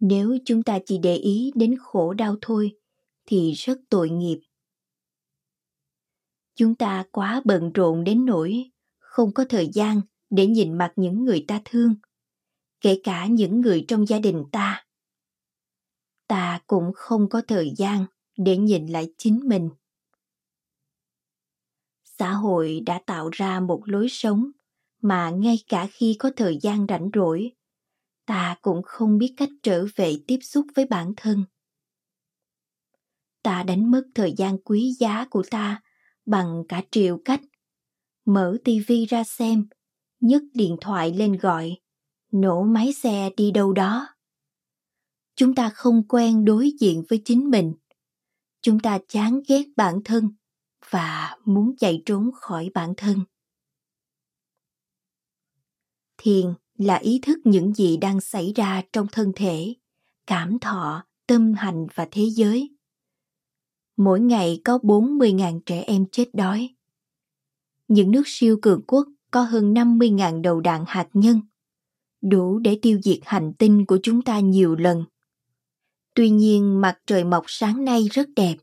Nếu 0.00 0.38
chúng 0.44 0.62
ta 0.62 0.78
chỉ 0.86 0.98
để 0.98 1.16
ý 1.16 1.52
đến 1.54 1.76
khổ 1.80 2.14
đau 2.14 2.36
thôi, 2.40 2.76
thì 3.26 3.52
rất 3.52 3.78
tội 3.88 4.10
nghiệp. 4.10 4.40
Chúng 6.54 6.74
ta 6.74 7.04
quá 7.10 7.42
bận 7.44 7.72
rộn 7.72 8.04
đến 8.04 8.26
nỗi 8.26 8.70
không 8.98 9.34
có 9.34 9.44
thời 9.48 9.70
gian 9.72 10.00
để 10.30 10.46
nhìn 10.46 10.78
mặt 10.78 10.92
những 10.96 11.24
người 11.24 11.44
ta 11.48 11.60
thương, 11.64 11.94
kể 12.80 13.00
cả 13.04 13.26
những 13.26 13.60
người 13.60 13.84
trong 13.88 14.06
gia 14.06 14.18
đình 14.18 14.44
ta. 14.52 14.86
Ta 16.26 16.60
cũng 16.66 16.92
không 16.94 17.28
có 17.28 17.42
thời 17.48 17.72
gian 17.76 18.04
để 18.36 18.56
nhìn 18.56 18.86
lại 18.86 19.14
chính 19.18 19.40
mình. 19.48 19.70
Xã 22.04 22.32
hội 22.32 22.80
đã 22.86 23.00
tạo 23.06 23.30
ra 23.32 23.60
một 23.60 23.82
lối 23.84 24.08
sống 24.10 24.50
mà 25.04 25.30
ngay 25.30 25.58
cả 25.68 25.88
khi 25.92 26.16
có 26.18 26.30
thời 26.36 26.58
gian 26.62 26.86
rảnh 26.88 27.10
rỗi, 27.14 27.52
ta 28.26 28.56
cũng 28.62 28.82
không 28.84 29.18
biết 29.18 29.34
cách 29.36 29.48
trở 29.62 29.86
về 29.96 30.16
tiếp 30.26 30.38
xúc 30.42 30.66
với 30.74 30.84
bản 30.84 31.12
thân. 31.16 31.44
Ta 33.42 33.62
đánh 33.62 33.90
mất 33.90 34.02
thời 34.14 34.34
gian 34.36 34.58
quý 34.58 34.94
giá 34.98 35.26
của 35.30 35.42
ta 35.50 35.82
bằng 36.26 36.62
cả 36.68 36.82
triệu 36.90 37.18
cách. 37.24 37.40
Mở 38.24 38.56
tivi 38.64 39.06
ra 39.06 39.24
xem, 39.24 39.66
nhấc 40.20 40.42
điện 40.54 40.76
thoại 40.80 41.14
lên 41.14 41.32
gọi, 41.32 41.76
nổ 42.32 42.62
máy 42.62 42.92
xe 42.92 43.30
đi 43.36 43.50
đâu 43.50 43.72
đó. 43.72 44.08
Chúng 45.36 45.54
ta 45.54 45.70
không 45.70 46.08
quen 46.08 46.44
đối 46.44 46.70
diện 46.80 47.02
với 47.08 47.22
chính 47.24 47.50
mình. 47.50 47.74
Chúng 48.62 48.80
ta 48.80 48.98
chán 49.08 49.40
ghét 49.48 49.64
bản 49.76 50.00
thân 50.04 50.28
và 50.90 51.36
muốn 51.44 51.76
chạy 51.78 52.02
trốn 52.06 52.30
khỏi 52.34 52.70
bản 52.74 52.94
thân 52.96 53.18
thiền 56.24 56.54
là 56.78 56.94
ý 56.94 57.20
thức 57.22 57.38
những 57.44 57.74
gì 57.74 57.96
đang 57.96 58.20
xảy 58.20 58.52
ra 58.56 58.82
trong 58.92 59.06
thân 59.12 59.32
thể 59.36 59.74
cảm 60.26 60.58
thọ 60.58 61.04
tâm 61.26 61.54
hành 61.54 61.86
và 61.94 62.08
thế 62.10 62.24
giới 62.30 62.74
mỗi 63.96 64.20
ngày 64.20 64.60
có 64.64 64.78
40.000 64.82 65.60
trẻ 65.66 65.80
em 65.80 66.06
chết 66.12 66.34
đói. 66.34 66.74
Những 67.88 68.10
nước 68.10 68.22
siêu 68.26 68.58
cường 68.62 68.82
quốc 68.86 69.08
có 69.30 69.42
hơn 69.42 69.74
50.000 69.74 70.42
đầu 70.42 70.60
đạn 70.60 70.84
hạt 70.86 71.08
nhân, 71.12 71.40
đủ 72.22 72.58
để 72.58 72.78
tiêu 72.82 73.00
diệt 73.02 73.18
hành 73.24 73.52
tinh 73.58 73.86
của 73.86 73.98
chúng 74.02 74.22
ta 74.22 74.40
nhiều 74.40 74.76
lần. 74.76 75.04
Tuy 76.14 76.30
nhiên 76.30 76.80
mặt 76.80 76.98
trời 77.06 77.24
mọc 77.24 77.44
sáng 77.46 77.84
nay 77.84 78.08
rất 78.10 78.28
đẹp. 78.36 78.56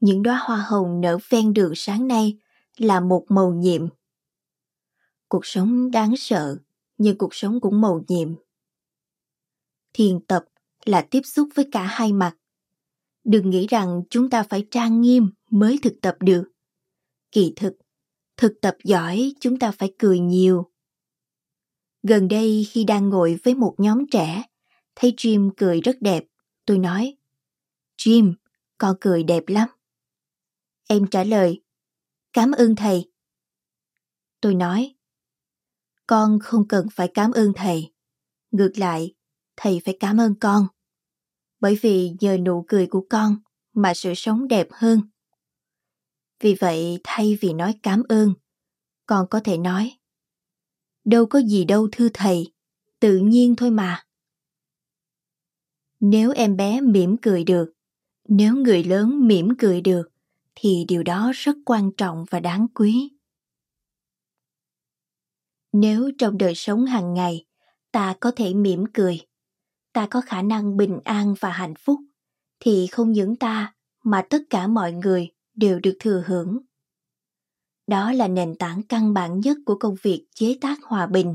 Những 0.00 0.22
đóa 0.22 0.40
hoa 0.44 0.56
hồng 0.56 1.00
nở 1.00 1.18
ven 1.28 1.52
đường 1.52 1.72
sáng 1.74 2.08
nay 2.08 2.38
là 2.76 3.00
một 3.00 3.24
màu 3.28 3.52
nhiệm. 3.52 3.86
Cuộc 5.28 5.46
sống 5.46 5.90
đáng 5.90 6.16
sợ, 6.16 6.56
nhưng 6.98 7.18
cuộc 7.18 7.34
sống 7.34 7.60
cũng 7.60 7.80
màu 7.80 8.04
nhiệm. 8.08 8.34
Thiền 9.92 10.20
tập 10.20 10.44
là 10.84 11.06
tiếp 11.10 11.20
xúc 11.24 11.48
với 11.54 11.68
cả 11.72 11.86
hai 11.86 12.12
mặt. 12.12 12.36
Đừng 13.24 13.50
nghĩ 13.50 13.66
rằng 13.66 14.02
chúng 14.10 14.30
ta 14.30 14.42
phải 14.42 14.66
trang 14.70 15.00
nghiêm 15.00 15.30
mới 15.50 15.78
thực 15.82 15.94
tập 16.02 16.16
được. 16.20 16.44
Kỳ 17.32 17.52
thực 17.56 17.76
thực 18.36 18.60
tập 18.60 18.76
giỏi 18.84 19.34
chúng 19.40 19.58
ta 19.58 19.70
phải 19.70 19.94
cười 19.98 20.18
nhiều. 20.18 20.70
Gần 22.02 22.28
đây 22.28 22.66
khi 22.70 22.84
đang 22.84 23.08
ngồi 23.08 23.38
với 23.44 23.54
một 23.54 23.74
nhóm 23.78 24.06
trẻ, 24.10 24.42
thấy 24.94 25.14
jim 25.16 25.50
cười 25.56 25.80
rất 25.80 25.96
đẹp, 26.00 26.24
tôi 26.66 26.78
nói, 26.78 27.16
jim, 27.98 28.34
con 28.78 28.96
cười 29.00 29.22
đẹp 29.22 29.44
lắm. 29.46 29.68
Em 30.88 31.06
trả 31.06 31.24
lời, 31.24 31.62
cảm 32.32 32.52
ơn 32.52 32.76
thầy. 32.76 33.10
Tôi 34.40 34.54
nói 34.54 34.93
con 36.06 36.38
không 36.42 36.68
cần 36.68 36.86
phải 36.92 37.10
cảm 37.14 37.32
ơn 37.32 37.52
thầy 37.56 37.92
ngược 38.50 38.72
lại 38.76 39.14
thầy 39.56 39.80
phải 39.84 39.96
cảm 40.00 40.20
ơn 40.20 40.34
con 40.40 40.66
bởi 41.60 41.78
vì 41.82 42.12
nhờ 42.20 42.38
nụ 42.38 42.64
cười 42.68 42.86
của 42.86 43.06
con 43.10 43.36
mà 43.72 43.94
sự 43.94 44.14
sống 44.16 44.48
đẹp 44.48 44.68
hơn. 44.70 45.00
Vì 46.40 46.54
vậy 46.54 47.00
thay 47.04 47.38
vì 47.40 47.52
nói 47.52 47.74
cảm 47.82 48.02
ơn, 48.08 48.34
con 49.06 49.26
có 49.30 49.40
thể 49.44 49.58
nói 49.58 49.98
Đâu 51.04 51.26
có 51.26 51.38
gì 51.38 51.64
đâu 51.64 51.88
thưa 51.92 52.08
thầy, 52.14 52.52
tự 53.00 53.16
nhiên 53.16 53.56
thôi 53.56 53.70
mà. 53.70 54.04
Nếu 56.00 56.32
em 56.32 56.56
bé 56.56 56.80
mỉm 56.80 57.16
cười 57.22 57.44
được, 57.44 57.72
nếu 58.28 58.54
người 58.54 58.84
lớn 58.84 59.26
mỉm 59.26 59.48
cười 59.58 59.80
được, 59.80 60.08
thì 60.54 60.84
điều 60.88 61.02
đó 61.02 61.32
rất 61.34 61.56
quan 61.64 61.90
trọng 61.96 62.24
và 62.30 62.40
đáng 62.40 62.66
quý. 62.74 63.13
Nếu 65.76 66.10
trong 66.18 66.38
đời 66.38 66.54
sống 66.54 66.86
hàng 66.86 67.14
ngày 67.14 67.46
ta 67.92 68.14
có 68.20 68.32
thể 68.36 68.54
mỉm 68.54 68.84
cười, 68.94 69.20
ta 69.92 70.06
có 70.10 70.20
khả 70.20 70.42
năng 70.42 70.76
bình 70.76 71.00
an 71.04 71.34
và 71.40 71.50
hạnh 71.50 71.74
phúc 71.78 72.00
thì 72.60 72.86
không 72.86 73.12
những 73.12 73.36
ta 73.36 73.74
mà 74.04 74.26
tất 74.30 74.42
cả 74.50 74.66
mọi 74.66 74.92
người 74.92 75.30
đều 75.54 75.80
được 75.80 75.96
thừa 76.00 76.24
hưởng. 76.26 76.58
Đó 77.86 78.12
là 78.12 78.28
nền 78.28 78.54
tảng 78.58 78.82
căn 78.82 79.14
bản 79.14 79.40
nhất 79.40 79.56
của 79.66 79.76
công 79.80 79.96
việc 80.02 80.26
chế 80.34 80.58
tác 80.60 80.82
hòa 80.82 81.06
bình. 81.06 81.34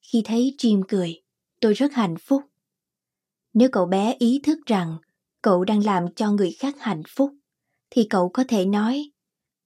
Khi 0.00 0.22
thấy 0.24 0.54
Jim 0.58 0.82
cười 0.88 1.22
tôi 1.60 1.74
rất 1.74 1.92
hạnh 1.92 2.16
phúc. 2.20 2.42
Nếu 3.54 3.68
cậu 3.72 3.86
bé 3.86 4.16
ý 4.18 4.40
thức 4.44 4.58
rằng 4.66 4.96
cậu 5.42 5.64
đang 5.64 5.84
làm 5.84 6.14
cho 6.14 6.32
người 6.32 6.56
khác 6.58 6.74
hạnh 6.78 7.02
phúc 7.08 7.34
thì 7.90 8.06
cậu 8.10 8.28
có 8.28 8.44
thể 8.48 8.64
nói 8.64 9.10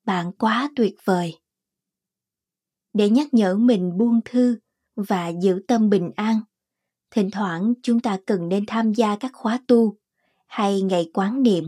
bạn 0.05 0.33
quá 0.33 0.71
tuyệt 0.77 0.95
vời 1.05 1.35
để 2.97 3.11
nhắc 3.11 3.35
nhở 3.35 3.57
mình 3.57 3.99
buông 3.99 4.21
thư 4.25 4.59
và 4.97 5.29
giữ 5.29 5.63
tâm 5.69 5.91
bình 5.91 6.11
an 6.17 6.41
Thỉnh 7.11 7.31
thoảng 7.31 7.75
chúng 7.83 8.01
ta 8.01 8.19
cần 8.27 8.49
nên 8.49 8.67
tham 8.67 8.93
gia 8.93 9.17
các 9.17 9.31
khóa 9.35 9.61
tu 9.69 9.99
hay 10.47 10.83
ngày 10.83 11.11
quán 11.15 11.43
niệm. 11.43 11.65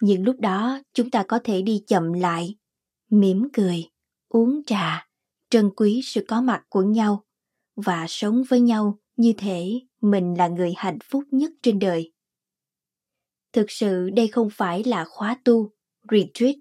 những 0.00 0.24
lúc 0.24 0.36
đó 0.40 0.80
chúng 0.94 1.10
ta 1.10 1.24
có 1.28 1.38
thể 1.44 1.62
đi 1.62 1.84
chậm 1.86 2.12
lại, 2.12 2.56
mỉm 3.10 3.48
cười, 3.52 3.90
uống 4.28 4.64
trà, 4.66 5.08
trân 5.50 5.70
quý 5.76 6.00
sự 6.04 6.24
có 6.28 6.40
mặt 6.40 6.62
của 6.68 6.82
nhau 6.82 7.24
và 7.76 8.06
sống 8.08 8.42
với 8.48 8.60
nhau 8.60 8.98
như 9.16 9.32
thể 9.38 9.80
mình 10.00 10.34
là 10.38 10.48
người 10.48 10.74
hạnh 10.76 10.98
phúc 11.04 11.24
nhất 11.30 11.52
trên 11.62 11.78
đời. 11.78 12.12
Thực 13.52 13.70
sự 13.70 14.10
đây 14.10 14.28
không 14.28 14.48
phải 14.52 14.84
là 14.84 15.04
khóa 15.04 15.40
tu, 15.44 15.72
retreat, 16.10 16.56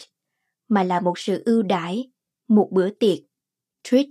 mà 0.68 0.84
là 0.84 1.00
một 1.00 1.20
sự 1.20 1.44
ưu 1.46 1.62
đãi, 1.62 2.12
một 2.48 2.70
bữa 2.72 2.89
tiệc, 2.89 3.20
treat. 3.83 4.07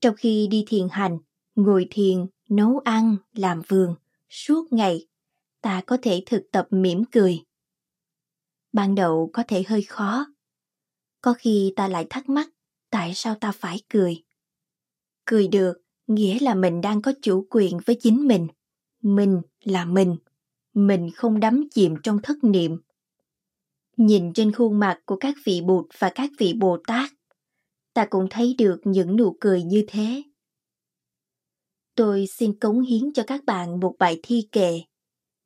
Trong 0.00 0.14
khi 0.16 0.48
đi 0.50 0.64
thiền 0.66 0.88
hành, 0.90 1.18
ngồi 1.54 1.86
thiền 1.90 2.26
nấu 2.48 2.78
ăn, 2.78 3.16
làm 3.32 3.62
vườn, 3.68 3.94
suốt 4.28 4.72
ngày, 4.72 5.06
ta 5.60 5.82
có 5.86 5.98
thể 6.02 6.22
thực 6.26 6.42
tập 6.52 6.66
mỉm 6.70 7.04
cười. 7.12 7.40
Ban 8.72 8.94
đầu 8.94 9.30
có 9.32 9.42
thể 9.48 9.64
hơi 9.68 9.82
khó. 9.82 10.26
Có 11.20 11.34
khi 11.38 11.72
ta 11.76 11.88
lại 11.88 12.06
thắc 12.10 12.28
mắc 12.28 12.48
tại 12.90 13.14
sao 13.14 13.34
ta 13.34 13.52
phải 13.52 13.80
cười. 13.88 14.24
Cười 15.24 15.48
được 15.48 15.74
nghĩa 16.06 16.38
là 16.40 16.54
mình 16.54 16.80
đang 16.80 17.02
có 17.02 17.12
chủ 17.22 17.46
quyền 17.50 17.78
với 17.86 17.96
chính 18.00 18.26
mình. 18.26 18.48
Mình 19.02 19.42
là 19.64 19.84
mình. 19.84 20.16
Mình 20.74 21.10
không 21.14 21.40
đắm 21.40 21.68
chìm 21.70 21.94
trong 22.02 22.18
thất 22.22 22.36
niệm. 22.42 22.80
Nhìn 23.96 24.32
trên 24.32 24.52
khuôn 24.52 24.80
mặt 24.80 25.00
của 25.04 25.16
các 25.16 25.34
vị 25.44 25.60
Bụt 25.60 25.86
và 25.98 26.12
các 26.14 26.30
vị 26.38 26.54
Bồ 26.54 26.78
Tát, 26.86 27.10
ta 27.96 28.06
cũng 28.10 28.26
thấy 28.30 28.54
được 28.58 28.80
những 28.84 29.16
nụ 29.16 29.36
cười 29.40 29.62
như 29.62 29.84
thế. 29.88 30.22
Tôi 31.94 32.26
xin 32.26 32.58
cống 32.58 32.80
hiến 32.80 33.12
cho 33.14 33.22
các 33.26 33.44
bạn 33.44 33.80
một 33.80 33.96
bài 33.98 34.20
thi 34.22 34.48
kệ 34.52 34.80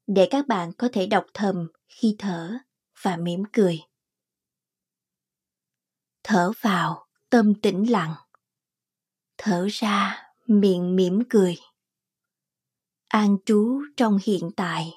để 0.07 0.29
các 0.31 0.47
bạn 0.47 0.73
có 0.79 0.89
thể 0.93 1.07
đọc 1.07 1.27
thầm 1.35 1.69
khi 1.89 2.17
thở 2.19 2.59
và 3.03 3.17
mỉm 3.17 3.43
cười. 3.53 3.81
Thở 6.23 6.53
vào, 6.61 7.07
tâm 7.29 7.55
tĩnh 7.63 7.91
lặng. 7.91 8.15
Thở 9.39 9.69
ra, 9.71 10.23
miệng 10.47 10.97
mỉm 10.97 11.21
cười. 11.29 11.57
An 13.09 13.37
trú 13.45 13.83
trong 13.97 14.19
hiện 14.25 14.51
tại. 14.57 14.91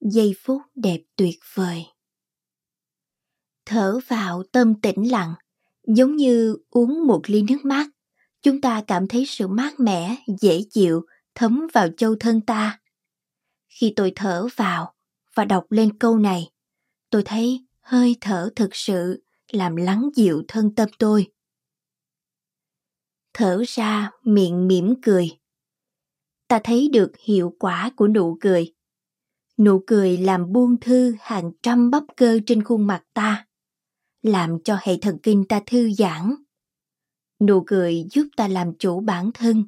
Giây 0.00 0.34
phút 0.44 0.62
đẹp 0.74 1.00
tuyệt 1.16 1.38
vời. 1.54 1.86
Thở 3.64 3.98
vào 4.08 4.42
tâm 4.52 4.80
tĩnh 4.80 5.10
lặng, 5.10 5.34
giống 5.86 6.16
như 6.16 6.56
uống 6.70 7.06
một 7.06 7.22
ly 7.26 7.42
nước 7.42 7.64
mát. 7.64 7.86
Chúng 8.42 8.60
ta 8.60 8.82
cảm 8.86 9.08
thấy 9.08 9.26
sự 9.26 9.48
mát 9.48 9.80
mẻ, 9.80 10.16
dễ 10.40 10.62
chịu, 10.70 11.06
thấm 11.34 11.66
vào 11.72 11.88
châu 11.96 12.16
thân 12.20 12.40
ta. 12.40 12.80
Khi 13.68 13.92
tôi 13.96 14.12
thở 14.16 14.46
vào 14.56 14.94
và 15.34 15.44
đọc 15.44 15.66
lên 15.70 15.98
câu 15.98 16.18
này, 16.18 16.50
tôi 17.10 17.22
thấy 17.24 17.66
hơi 17.80 18.16
thở 18.20 18.50
thực 18.56 18.74
sự 18.74 19.22
làm 19.52 19.76
lắng 19.76 20.08
dịu 20.14 20.42
thân 20.48 20.74
tâm 20.74 20.88
tôi. 20.98 21.26
Thở 23.34 23.62
ra 23.66 24.10
miệng 24.22 24.68
mỉm 24.68 24.94
cười. 25.02 25.30
Ta 26.48 26.60
thấy 26.64 26.88
được 26.92 27.12
hiệu 27.18 27.56
quả 27.58 27.90
của 27.96 28.08
nụ 28.08 28.38
cười. 28.40 28.74
Nụ 29.58 29.82
cười 29.86 30.16
làm 30.16 30.52
buông 30.52 30.80
thư 30.80 31.14
hàng 31.20 31.52
trăm 31.62 31.90
bắp 31.90 32.02
cơ 32.16 32.38
trên 32.46 32.64
khuôn 32.64 32.86
mặt 32.86 33.02
ta, 33.14 33.46
làm 34.22 34.58
cho 34.64 34.78
hệ 34.82 34.98
thần 34.98 35.18
kinh 35.22 35.44
ta 35.48 35.60
thư 35.66 35.90
giãn. 35.90 36.34
Nụ 37.40 37.64
cười 37.66 38.06
giúp 38.10 38.26
ta 38.36 38.48
làm 38.48 38.72
chủ 38.78 39.00
bản 39.00 39.30
thân. 39.34 39.64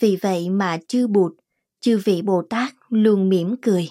Vì 0.00 0.16
vậy 0.22 0.50
mà 0.50 0.78
chư 0.88 1.06
Bụt, 1.06 1.32
chư 1.80 2.00
vị 2.04 2.22
Bồ 2.22 2.42
Tát 2.50 2.74
luôn 2.88 3.28
mỉm 3.28 3.54
cười. 3.62 3.88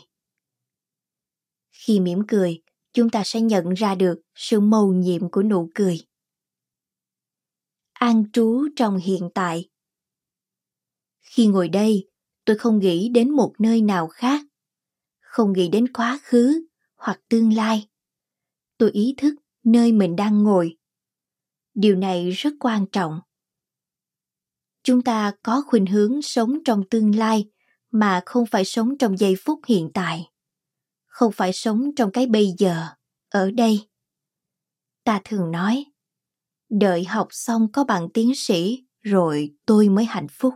Khi 1.72 2.00
mỉm 2.00 2.19
cười, 2.27 2.62
chúng 2.93 3.10
ta 3.10 3.24
sẽ 3.25 3.41
nhận 3.41 3.74
ra 3.74 3.95
được 3.95 4.22
sự 4.36 4.60
mầu 4.60 4.93
nhiệm 4.93 5.29
của 5.29 5.43
nụ 5.43 5.69
cười. 5.75 6.00
An 7.93 8.24
trú 8.34 8.67
trong 8.75 8.98
hiện 8.98 9.29
tại. 9.34 9.69
Khi 11.22 11.48
ngồi 11.48 11.69
đây, 11.69 12.10
tôi 12.45 12.57
không 12.57 12.79
nghĩ 12.79 13.10
đến 13.10 13.29
một 13.29 13.53
nơi 13.60 13.81
nào 13.81 14.07
khác, 14.07 14.45
không 15.19 15.53
nghĩ 15.53 15.69
đến 15.69 15.93
quá 15.93 16.19
khứ 16.24 16.65
hoặc 16.95 17.22
tương 17.29 17.53
lai. 17.53 17.89
Tôi 18.77 18.91
ý 18.91 19.13
thức 19.17 19.36
nơi 19.65 19.91
mình 19.91 20.15
đang 20.15 20.43
ngồi. 20.43 20.77
Điều 21.74 21.95
này 21.95 22.31
rất 22.31 22.53
quan 22.60 22.86
trọng. 22.91 23.19
Chúng 24.84 25.01
ta 25.01 25.31
có 25.43 25.63
khuynh 25.67 25.86
hướng 25.86 26.22
sống 26.22 26.53
trong 26.65 26.84
tương 26.89 27.15
lai 27.15 27.50
mà 27.91 28.22
không 28.25 28.45
phải 28.45 28.65
sống 28.65 28.98
trong 28.98 29.17
giây 29.17 29.36
phút 29.45 29.60
hiện 29.67 29.91
tại, 29.93 30.29
không 31.06 31.32
phải 31.32 31.54
sống 31.54 31.91
trong 31.95 32.12
cái 32.12 32.28
bây 32.28 32.54
giờ, 32.58 32.88
ở 33.30 33.51
đây 33.51 33.89
ta 35.04 35.21
thường 35.23 35.51
nói, 35.51 35.86
đợi 36.69 37.04
học 37.04 37.28
xong 37.32 37.71
có 37.71 37.84
bằng 37.84 38.08
tiến 38.13 38.36
sĩ, 38.36 38.86
rồi 39.01 39.56
tôi 39.65 39.89
mới 39.89 40.06
hạnh 40.06 40.28
phúc 40.32 40.54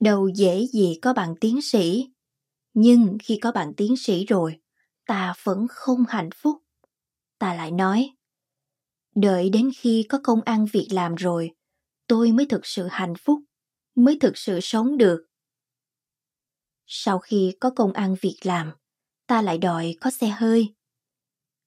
đâu 0.00 0.28
dễ 0.28 0.66
gì 0.66 0.98
có 1.02 1.12
bằng 1.12 1.34
tiến 1.40 1.62
sĩ, 1.62 2.10
nhưng 2.74 3.16
khi 3.22 3.38
có 3.42 3.52
bằng 3.52 3.74
tiến 3.74 3.96
sĩ 3.96 4.26
rồi, 4.26 4.60
ta 5.06 5.34
vẫn 5.42 5.66
không 5.70 6.04
hạnh 6.08 6.30
phúc 6.34 6.59
ta 7.40 7.54
lại 7.54 7.70
nói 7.70 8.10
đợi 9.14 9.50
đến 9.50 9.70
khi 9.76 10.06
có 10.08 10.20
công 10.22 10.40
ăn 10.42 10.66
việc 10.72 10.88
làm 10.90 11.14
rồi 11.14 11.50
tôi 12.06 12.32
mới 12.32 12.46
thực 12.46 12.66
sự 12.66 12.86
hạnh 12.90 13.14
phúc 13.16 13.40
mới 13.94 14.18
thực 14.20 14.38
sự 14.38 14.60
sống 14.60 14.98
được 14.98 15.30
sau 16.92 17.18
khi 17.18 17.56
có 17.60 17.70
công 17.70 17.92
ăn 17.92 18.16
việc 18.20 18.38
làm, 18.42 18.72
ta 19.26 19.42
lại 19.42 19.58
đòi 19.58 19.94
có 20.00 20.10
xe 20.10 20.28
hơi. 20.28 20.74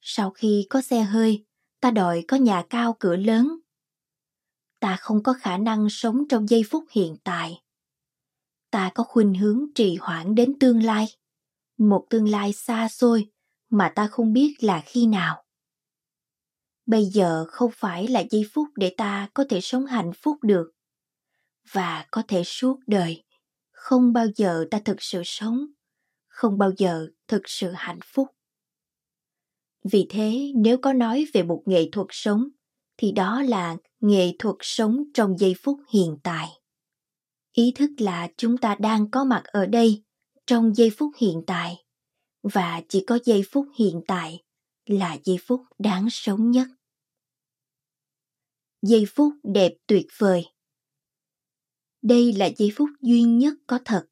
Sau 0.02 0.32
khi 0.32 0.68
có 0.70 0.82
xe 0.82 1.02
hơi, 1.02 1.46
ta 1.80 1.92
đòi 1.92 2.24
có 2.28 2.38
nhà 2.38 2.64
cao 2.70 2.96
cửa 3.00 3.16
lớn. 3.16 3.60
Ta 4.80 4.98
không 5.00 5.24
có 5.24 5.34
khả 5.34 5.58
năng 5.58 5.88
sống 5.90 6.28
trong 6.30 6.50
giây 6.50 6.64
phút 6.70 6.86
hiện 6.92 7.18
tại. 7.24 7.62
Ta 8.72 8.92
có 8.96 9.04
khuynh 9.04 9.34
hướng 9.34 9.66
trì 9.76 9.98
hoãn 10.02 10.36
đến 10.36 10.60
tương 10.60 10.84
lai, 10.84 11.06
một 11.78 12.06
tương 12.10 12.30
lai 12.30 12.54
xa 12.54 12.90
xôi 12.90 13.32
mà 13.70 13.92
ta 13.96 14.08
không 14.08 14.34
biết 14.34 14.56
là 14.60 14.84
khi 14.86 15.06
nào. 15.06 15.43
Bây 16.86 17.06
giờ 17.06 17.46
không 17.48 17.72
phải 17.76 18.08
là 18.08 18.24
giây 18.30 18.44
phút 18.54 18.68
để 18.76 18.94
ta 18.98 19.30
có 19.34 19.46
thể 19.50 19.62
sống 19.62 19.86
hạnh 19.86 20.12
phúc 20.22 20.38
được 20.42 20.72
và 21.72 22.06
có 22.12 22.24
thể 22.28 22.44
suốt 22.44 22.80
đời. 22.88 23.24
Không 23.72 24.14
bao 24.14 24.26
giờ 24.36 24.66
ta 24.72 24.80
thực 24.86 24.98
sự 25.00 25.22
sống, 25.26 25.66
không 26.28 26.58
bao 26.58 26.72
giờ 26.78 27.08
thực 27.28 27.42
sự 27.46 27.72
hạnh 27.76 28.00
phúc. 28.06 28.28
Vì 29.92 30.06
thế, 30.10 30.52
nếu 30.56 30.78
có 30.78 30.94
nói 30.94 31.26
về 31.34 31.44
một 31.44 31.64
nghệ 31.66 31.90
thuật 31.92 32.08
sống, 32.10 32.48
thì 32.98 33.12
đó 33.12 33.42
là 33.42 33.78
nghệ 34.00 34.32
thuật 34.40 34.56
sống 34.60 35.04
trong 35.14 35.38
giây 35.38 35.54
phút 35.64 35.80
hiện 35.90 36.18
tại. 36.24 36.50
Ý 37.52 37.72
thức 37.76 37.90
là 37.98 38.28
chúng 38.38 38.58
ta 38.58 38.76
đang 38.80 39.12
có 39.12 39.24
mặt 39.24 39.44
ở 39.46 39.66
đây, 39.66 40.04
trong 40.48 40.76
giây 40.76 40.90
phút 40.98 41.12
hiện 41.18 41.44
tại, 41.48 41.86
và 42.44 42.82
chỉ 42.90 43.04
có 43.08 43.20
giây 43.26 43.44
phút 43.52 43.68
hiện 43.76 44.02
tại 44.08 44.44
là 44.86 45.18
giây 45.24 45.38
phút 45.48 45.62
đáng 45.80 46.08
sống 46.12 46.52
nhất. 46.52 46.68
Giây 48.82 49.06
phút 49.16 49.34
đẹp 49.44 49.74
tuyệt 49.88 50.08
vời. 50.18 50.46
Đây 52.02 52.34
là 52.34 52.50
giây 52.58 52.72
phút 52.76 52.90
duy 53.02 53.22
nhất 53.22 53.54
có 53.68 53.80
thật, 53.86 54.06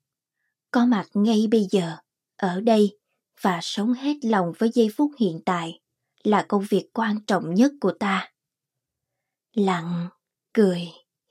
có 0.72 0.86
mặt 0.86 1.08
ngay 1.14 1.48
bây 1.52 1.68
giờ, 1.72 1.98
ở 2.36 2.62
đây, 2.62 2.98
và 3.42 3.60
sống 3.62 3.94
hết 3.94 4.18
lòng 4.26 4.52
với 4.58 4.70
giây 4.74 4.90
phút 4.98 5.12
hiện 5.20 5.40
tại 5.46 5.80
là 6.24 6.46
công 6.50 6.66
việc 6.70 6.90
quan 6.94 7.26
trọng 7.28 7.54
nhất 7.54 7.72
của 7.82 7.92
ta. 8.00 8.34
Lặng, 9.54 10.10
cười, 10.54 10.88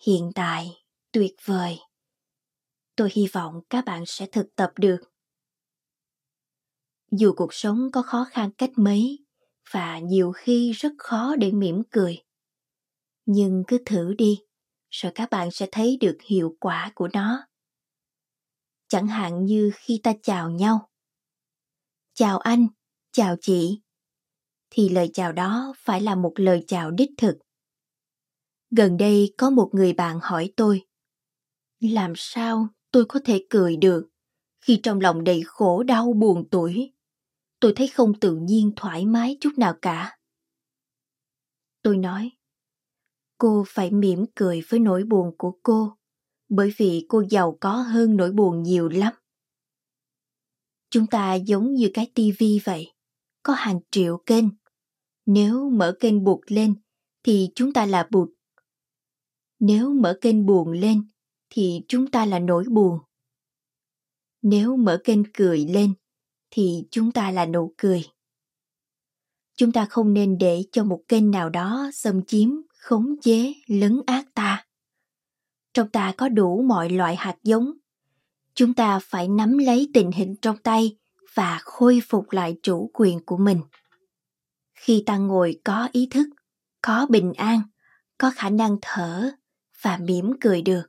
hiện 0.07 0.31
tại, 0.35 0.85
tuyệt 1.13 1.35
vời. 1.45 1.79
Tôi 2.97 3.11
hy 3.13 3.27
vọng 3.33 3.61
các 3.71 3.85
bạn 3.85 4.05
sẽ 4.07 4.27
thực 4.27 4.57
tập 4.57 4.73
được. 4.77 5.01
Dù 7.11 7.33
cuộc 7.37 7.55
sống 7.55 7.89
có 7.93 8.03
khó 8.03 8.27
khăn 8.31 8.51
cách 8.59 8.71
mấy 8.77 9.19
và 9.71 9.99
nhiều 9.99 10.33
khi 10.33 10.73
rất 10.73 10.93
khó 10.99 11.37
để 11.37 11.53
mỉm 11.53 11.83
cười. 11.91 12.23
Nhưng 13.27 13.65
cứ 13.67 13.79
thử 13.87 14.15
đi, 14.19 14.39
rồi 14.91 15.13
các 15.15 15.31
bạn 15.31 15.51
sẽ 15.51 15.69
thấy 15.73 15.99
được 16.01 16.17
hiệu 16.27 16.57
quả 16.61 16.93
của 16.95 17.09
nó. 17.13 17.47
Chẳng 18.89 19.07
hạn 19.07 19.45
như 19.45 19.71
khi 19.75 20.01
ta 20.03 20.13
chào 20.23 20.51
nhau. 20.51 20.91
Chào 22.15 22.39
anh, 22.39 22.67
chào 23.13 23.37
chị. 23.41 23.81
Thì 24.71 24.89
lời 24.89 25.11
chào 25.13 25.33
đó 25.33 25.75
phải 25.77 26.01
là 26.01 26.15
một 26.15 26.33
lời 26.37 26.65
chào 26.67 26.91
đích 26.91 27.11
thực. 27.17 27.39
Gần 28.71 28.97
đây 28.97 29.35
có 29.39 29.51
một 29.51 29.71
người 29.73 29.93
bạn 29.93 30.19
hỏi 30.23 30.53
tôi, 30.57 30.87
làm 31.81 32.13
sao 32.17 32.69
tôi 32.91 33.05
có 33.09 33.21
thể 33.25 33.47
cười 33.51 33.77
được 33.77 34.09
khi 34.61 34.81
trong 34.83 35.01
lòng 35.01 35.25
đầy 35.25 35.43
khổ 35.47 35.83
đau 35.83 36.13
buồn 36.13 36.49
tuổi 36.51 36.93
tôi 37.61 37.73
thấy 37.77 37.89
không 37.89 38.21
tự 38.21 38.37
nhiên, 38.37 38.73
thoải 38.77 39.07
mái 39.07 39.37
chút 39.41 39.51
nào 39.57 39.75
cả. 39.83 40.19
Tôi 41.83 41.97
nói, 41.97 42.31
cô 43.39 43.65
phải 43.69 43.91
mỉm 43.91 44.25
cười 44.35 44.61
với 44.69 44.81
nỗi 44.81 45.05
buồn 45.05 45.35
của 45.39 45.53
cô, 45.63 45.97
bởi 46.49 46.73
vì 46.77 47.07
cô 47.09 47.25
giàu 47.31 47.59
có 47.61 47.73
hơn 47.73 48.17
nỗi 48.17 48.33
buồn 48.33 48.63
nhiều 48.63 48.89
lắm. 48.89 49.13
Chúng 50.91 51.07
ta 51.07 51.35
giống 51.35 51.75
như 51.75 51.91
cái 51.95 52.11
tivi 52.15 52.61
vậy, 52.65 52.93
có 53.43 53.53
hàng 53.53 53.81
triệu 53.91 54.23
kênh. 54.27 54.45
Nếu 55.27 55.71
mở 55.71 55.97
kênh 56.01 56.25
buộc 56.25 56.41
lên, 56.47 56.75
thì 57.23 57.49
chúng 57.55 57.73
ta 57.73 57.87
là 57.87 58.09
bụt 58.11 58.31
nếu 59.61 59.93
mở 59.95 60.19
kênh 60.21 60.47
buồn 60.47 60.73
lên, 60.73 61.09
thì 61.51 61.83
chúng 61.89 62.11
ta 62.11 62.27
là 62.27 62.39
nỗi 62.39 62.65
buồn. 62.71 62.99
Nếu 64.43 64.77
mở 64.77 65.01
kênh 65.05 65.33
cười 65.35 65.59
lên 65.59 65.95
thì 66.51 66.85
chúng 66.91 67.13
ta 67.13 67.31
là 67.31 67.47
nụ 67.47 67.75
cười. 67.79 68.05
Chúng 69.57 69.73
ta 69.73 69.85
không 69.85 70.15
nên 70.15 70.39
để 70.39 70.65
cho 70.73 70.85
một 70.85 71.03
kênh 71.09 71.31
nào 71.31 71.51
đó 71.51 71.91
xâm 71.95 72.25
chiếm, 72.25 72.49
khống 72.79 73.21
chế, 73.21 73.55
lấn 73.67 74.01
át 74.07 74.25
ta. 74.35 74.67
Trong 75.75 75.89
ta 75.89 76.13
có 76.17 76.29
đủ 76.29 76.63
mọi 76.63 76.91
loại 76.91 77.17
hạt 77.17 77.37
giống. 77.43 77.73
Chúng 78.55 78.75
ta 78.75 78.99
phải 78.99 79.29
nắm 79.29 79.59
lấy 79.59 79.91
tình 79.95 80.11
hình 80.13 80.37
trong 80.43 80.57
tay 80.57 80.97
và 81.35 81.59
khôi 81.63 82.01
phục 82.09 82.33
lại 82.33 82.57
chủ 82.63 82.91
quyền 82.95 83.25
của 83.25 83.37
mình. 83.37 83.61
Khi 84.75 85.03
ta 85.07 85.17
ngồi 85.17 85.61
có 85.65 85.89
ý 85.93 86.09
thức, 86.11 86.27
có 86.83 87.07
bình 87.11 87.33
an, 87.33 87.61
có 88.19 88.33
khả 88.35 88.51
năng 88.51 88.77
thở 88.83 89.31
và 89.83 89.99
mỉm 90.03 90.33
cười 90.41 90.63
được, 90.63 90.83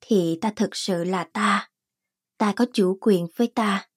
thì 0.00 0.38
ta 0.40 0.52
thực 0.56 0.76
sự 0.76 1.04
là 1.04 1.24
ta. 1.32 1.70
Ta 2.38 2.52
có 2.56 2.66
chủ 2.72 2.98
quyền 3.00 3.26
với 3.36 3.52
ta 3.54 3.88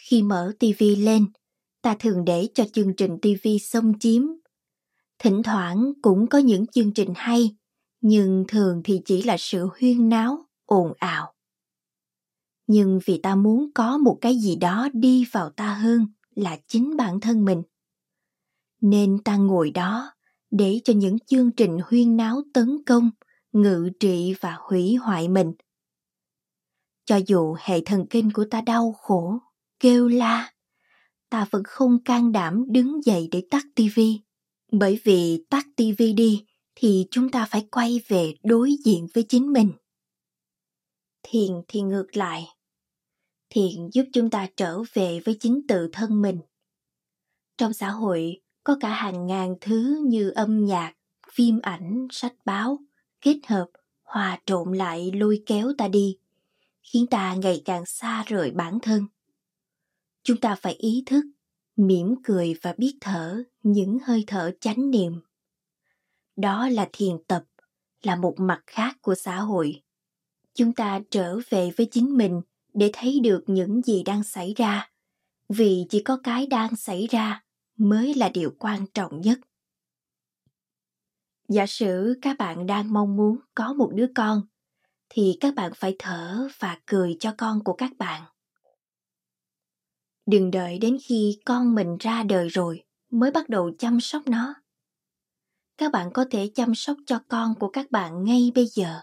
khi 0.00 0.22
mở 0.22 0.52
tivi 0.58 0.96
lên, 0.96 1.26
ta 1.82 1.96
thường 1.98 2.24
để 2.24 2.48
cho 2.54 2.64
chương 2.72 2.96
trình 2.96 3.18
tivi 3.22 3.58
xâm 3.58 3.98
chiếm. 3.98 4.22
Thỉnh 5.18 5.42
thoảng 5.42 5.92
cũng 6.02 6.26
có 6.26 6.38
những 6.38 6.66
chương 6.66 6.94
trình 6.94 7.12
hay, 7.16 7.56
nhưng 8.00 8.44
thường 8.48 8.80
thì 8.84 9.00
chỉ 9.04 9.22
là 9.22 9.36
sự 9.38 9.68
huyên 9.78 10.08
náo, 10.08 10.46
ồn 10.64 10.92
ào. 10.98 11.34
Nhưng 12.66 12.98
vì 13.04 13.20
ta 13.22 13.34
muốn 13.34 13.70
có 13.74 13.98
một 13.98 14.18
cái 14.20 14.36
gì 14.36 14.56
đó 14.56 14.88
đi 14.92 15.24
vào 15.32 15.50
ta 15.50 15.74
hơn 15.74 16.06
là 16.34 16.58
chính 16.68 16.96
bản 16.96 17.20
thân 17.20 17.44
mình, 17.44 17.62
nên 18.80 19.22
ta 19.22 19.36
ngồi 19.36 19.70
đó 19.70 20.12
để 20.50 20.80
cho 20.84 20.92
những 20.92 21.18
chương 21.18 21.50
trình 21.50 21.78
huyên 21.84 22.16
náo 22.16 22.42
tấn 22.54 22.84
công, 22.86 23.10
ngự 23.52 23.90
trị 24.00 24.34
và 24.40 24.56
hủy 24.60 24.94
hoại 24.94 25.28
mình. 25.28 25.52
Cho 27.04 27.20
dù 27.26 27.56
hệ 27.58 27.80
thần 27.80 28.06
kinh 28.10 28.32
của 28.32 28.44
ta 28.50 28.60
đau 28.60 28.92
khổ 28.92 29.38
kêu 29.80 30.08
la. 30.08 30.52
Ta 31.30 31.46
vẫn 31.50 31.62
không 31.64 32.04
can 32.04 32.32
đảm 32.32 32.64
đứng 32.68 33.04
dậy 33.04 33.28
để 33.32 33.42
tắt 33.50 33.64
tivi 33.74 34.20
bởi 34.72 35.00
vì 35.04 35.44
tắt 35.50 35.66
tivi 35.76 36.12
đi, 36.12 36.44
thì 36.74 37.06
chúng 37.10 37.30
ta 37.30 37.46
phải 37.50 37.68
quay 37.70 38.00
về 38.08 38.34
đối 38.44 38.72
diện 38.84 39.06
với 39.14 39.24
chính 39.28 39.52
mình. 39.52 39.72
Thiền 41.22 41.50
thì 41.68 41.80
ngược 41.80 42.16
lại. 42.16 42.48
Thiền 43.50 43.90
giúp 43.92 44.04
chúng 44.12 44.30
ta 44.30 44.48
trở 44.56 44.82
về 44.92 45.20
với 45.24 45.36
chính 45.40 45.60
tự 45.68 45.88
thân 45.92 46.22
mình. 46.22 46.40
Trong 47.58 47.72
xã 47.72 47.90
hội, 47.90 48.40
có 48.64 48.76
cả 48.80 48.88
hàng 48.88 49.26
ngàn 49.26 49.54
thứ 49.60 50.04
như 50.06 50.30
âm 50.30 50.64
nhạc, 50.64 50.94
phim 51.32 51.60
ảnh, 51.62 52.06
sách 52.10 52.34
báo, 52.44 52.78
kết 53.20 53.40
hợp, 53.46 53.66
hòa 54.02 54.40
trộn 54.46 54.72
lại 54.72 55.10
lôi 55.14 55.42
kéo 55.46 55.72
ta 55.78 55.88
đi, 55.88 56.18
khiến 56.82 57.06
ta 57.06 57.34
ngày 57.34 57.62
càng 57.64 57.86
xa 57.86 58.24
rời 58.26 58.50
bản 58.50 58.78
thân 58.82 59.06
chúng 60.22 60.36
ta 60.36 60.54
phải 60.54 60.72
ý 60.72 61.02
thức, 61.06 61.24
mỉm 61.76 62.14
cười 62.24 62.54
và 62.62 62.74
biết 62.78 62.98
thở 63.00 63.42
những 63.62 63.98
hơi 64.04 64.24
thở 64.26 64.50
chánh 64.60 64.90
niệm. 64.90 65.20
Đó 66.36 66.68
là 66.68 66.88
thiền 66.92 67.16
tập, 67.28 67.44
là 68.02 68.16
một 68.16 68.34
mặt 68.38 68.62
khác 68.66 68.96
của 69.02 69.14
xã 69.14 69.36
hội. 69.40 69.82
Chúng 70.54 70.72
ta 70.72 71.00
trở 71.10 71.38
về 71.48 71.70
với 71.76 71.88
chính 71.90 72.16
mình 72.16 72.40
để 72.74 72.90
thấy 72.92 73.20
được 73.20 73.44
những 73.46 73.82
gì 73.82 74.02
đang 74.02 74.22
xảy 74.22 74.54
ra, 74.56 74.90
vì 75.48 75.86
chỉ 75.88 76.02
có 76.02 76.20
cái 76.22 76.46
đang 76.46 76.76
xảy 76.76 77.06
ra 77.06 77.44
mới 77.76 78.14
là 78.14 78.28
điều 78.28 78.50
quan 78.58 78.86
trọng 78.94 79.20
nhất. 79.20 79.38
Giả 81.48 81.66
sử 81.66 82.18
các 82.22 82.38
bạn 82.38 82.66
đang 82.66 82.92
mong 82.92 83.16
muốn 83.16 83.36
có 83.54 83.72
một 83.72 83.90
đứa 83.94 84.06
con, 84.14 84.42
thì 85.08 85.36
các 85.40 85.54
bạn 85.54 85.72
phải 85.76 85.96
thở 85.98 86.48
và 86.58 86.80
cười 86.86 87.16
cho 87.20 87.34
con 87.38 87.64
của 87.64 87.72
các 87.72 87.92
bạn 87.98 88.22
đừng 90.26 90.50
đợi 90.50 90.78
đến 90.78 90.98
khi 91.02 91.38
con 91.44 91.74
mình 91.74 91.96
ra 92.00 92.22
đời 92.22 92.48
rồi 92.48 92.84
mới 93.10 93.30
bắt 93.30 93.48
đầu 93.48 93.70
chăm 93.78 94.00
sóc 94.00 94.22
nó. 94.26 94.54
Các 95.78 95.92
bạn 95.92 96.10
có 96.14 96.24
thể 96.30 96.50
chăm 96.54 96.74
sóc 96.74 96.96
cho 97.06 97.20
con 97.28 97.54
của 97.60 97.68
các 97.68 97.90
bạn 97.90 98.24
ngay 98.24 98.52
bây 98.54 98.66
giờ, 98.66 99.00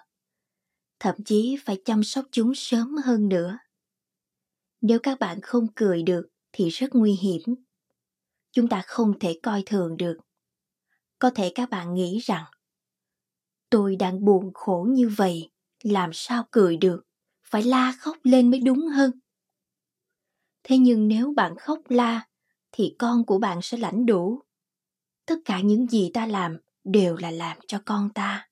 thậm 0.99 1.15
chí 1.25 1.57
phải 1.65 1.81
chăm 1.85 2.03
sóc 2.03 2.25
chúng 2.31 2.55
sớm 2.55 2.95
hơn 3.05 3.29
nữa. 3.29 3.57
Nếu 4.81 4.99
các 5.03 5.19
bạn 5.19 5.41
không 5.41 5.67
cười 5.75 6.03
được 6.03 6.27
thì 6.51 6.69
rất 6.69 6.95
nguy 6.95 7.13
hiểm. 7.13 7.41
Chúng 8.51 8.67
ta 8.67 8.81
không 8.85 9.19
thể 9.19 9.39
coi 9.43 9.63
thường 9.65 9.97
được. 9.97 10.17
Có 11.19 11.29
thể 11.29 11.51
các 11.55 11.69
bạn 11.69 11.93
nghĩ 11.93 12.19
rằng, 12.19 12.45
tôi 13.69 13.95
đang 13.95 14.25
buồn 14.25 14.51
khổ 14.53 14.87
như 14.89 15.09
vậy, 15.09 15.49
làm 15.83 16.09
sao 16.13 16.47
cười 16.51 16.77
được? 16.77 17.03
Phải 17.43 17.63
la 17.63 17.93
khóc 17.99 18.17
lên 18.23 18.51
mới 18.51 18.59
đúng 18.59 18.87
hơn 18.87 19.11
thế 20.67 20.77
nhưng 20.77 21.07
nếu 21.07 21.33
bạn 21.35 21.55
khóc 21.55 21.79
la, 21.89 22.27
thì 22.71 22.95
con 22.99 23.25
của 23.25 23.39
bạn 23.39 23.59
sẽ 23.61 23.77
lãnh 23.77 24.05
đủ. 24.05 24.41
Tất 25.25 25.35
cả 25.45 25.61
những 25.61 25.87
gì 25.87 26.11
ta 26.13 26.25
làm 26.25 26.57
đều 26.83 27.15
là 27.15 27.31
làm 27.31 27.57
cho 27.67 27.81
con 27.85 28.09
ta. 28.09 28.49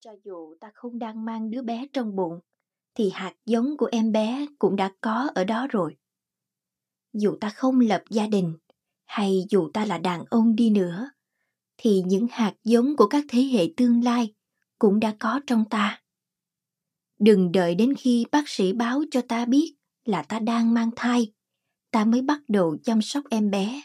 Cho 0.00 0.10
dù 0.24 0.54
ta 0.60 0.70
không 0.74 0.98
đang 0.98 1.24
mang 1.24 1.50
đứa 1.50 1.62
bé 1.62 1.86
trong 1.92 2.16
bụng, 2.16 2.40
thì 2.94 3.10
hạt 3.10 3.34
giống 3.46 3.76
của 3.76 3.88
em 3.92 4.12
bé 4.12 4.46
cũng 4.58 4.76
đã 4.76 4.92
có 5.00 5.30
ở 5.34 5.44
đó 5.44 5.66
rồi. 5.70 5.96
Dù 7.12 7.36
ta 7.40 7.50
không 7.50 7.80
lập 7.80 8.02
gia 8.10 8.26
đình, 8.26 8.56
hay 9.04 9.46
dù 9.50 9.70
ta 9.74 9.84
là 9.84 9.98
đàn 9.98 10.24
ông 10.30 10.56
đi 10.56 10.70
nữa, 10.70 11.10
thì 11.76 12.02
những 12.06 12.26
hạt 12.30 12.54
giống 12.64 12.96
của 12.96 13.06
các 13.06 13.24
thế 13.28 13.42
hệ 13.42 13.68
tương 13.76 14.04
lai 14.04 14.34
cũng 14.78 15.00
đã 15.00 15.16
có 15.18 15.40
trong 15.46 15.64
ta. 15.70 16.02
Đừng 17.18 17.52
đợi 17.52 17.74
đến 17.74 17.94
khi 17.98 18.26
bác 18.32 18.48
sĩ 18.48 18.72
báo 18.72 19.02
cho 19.10 19.20
ta 19.28 19.44
biết 19.44 19.77
là 20.08 20.22
ta 20.22 20.38
đang 20.38 20.74
mang 20.74 20.90
thai. 20.96 21.32
Ta 21.90 22.04
mới 22.04 22.22
bắt 22.22 22.40
đầu 22.48 22.76
chăm 22.84 23.02
sóc 23.02 23.24
em 23.30 23.50
bé. 23.50 23.82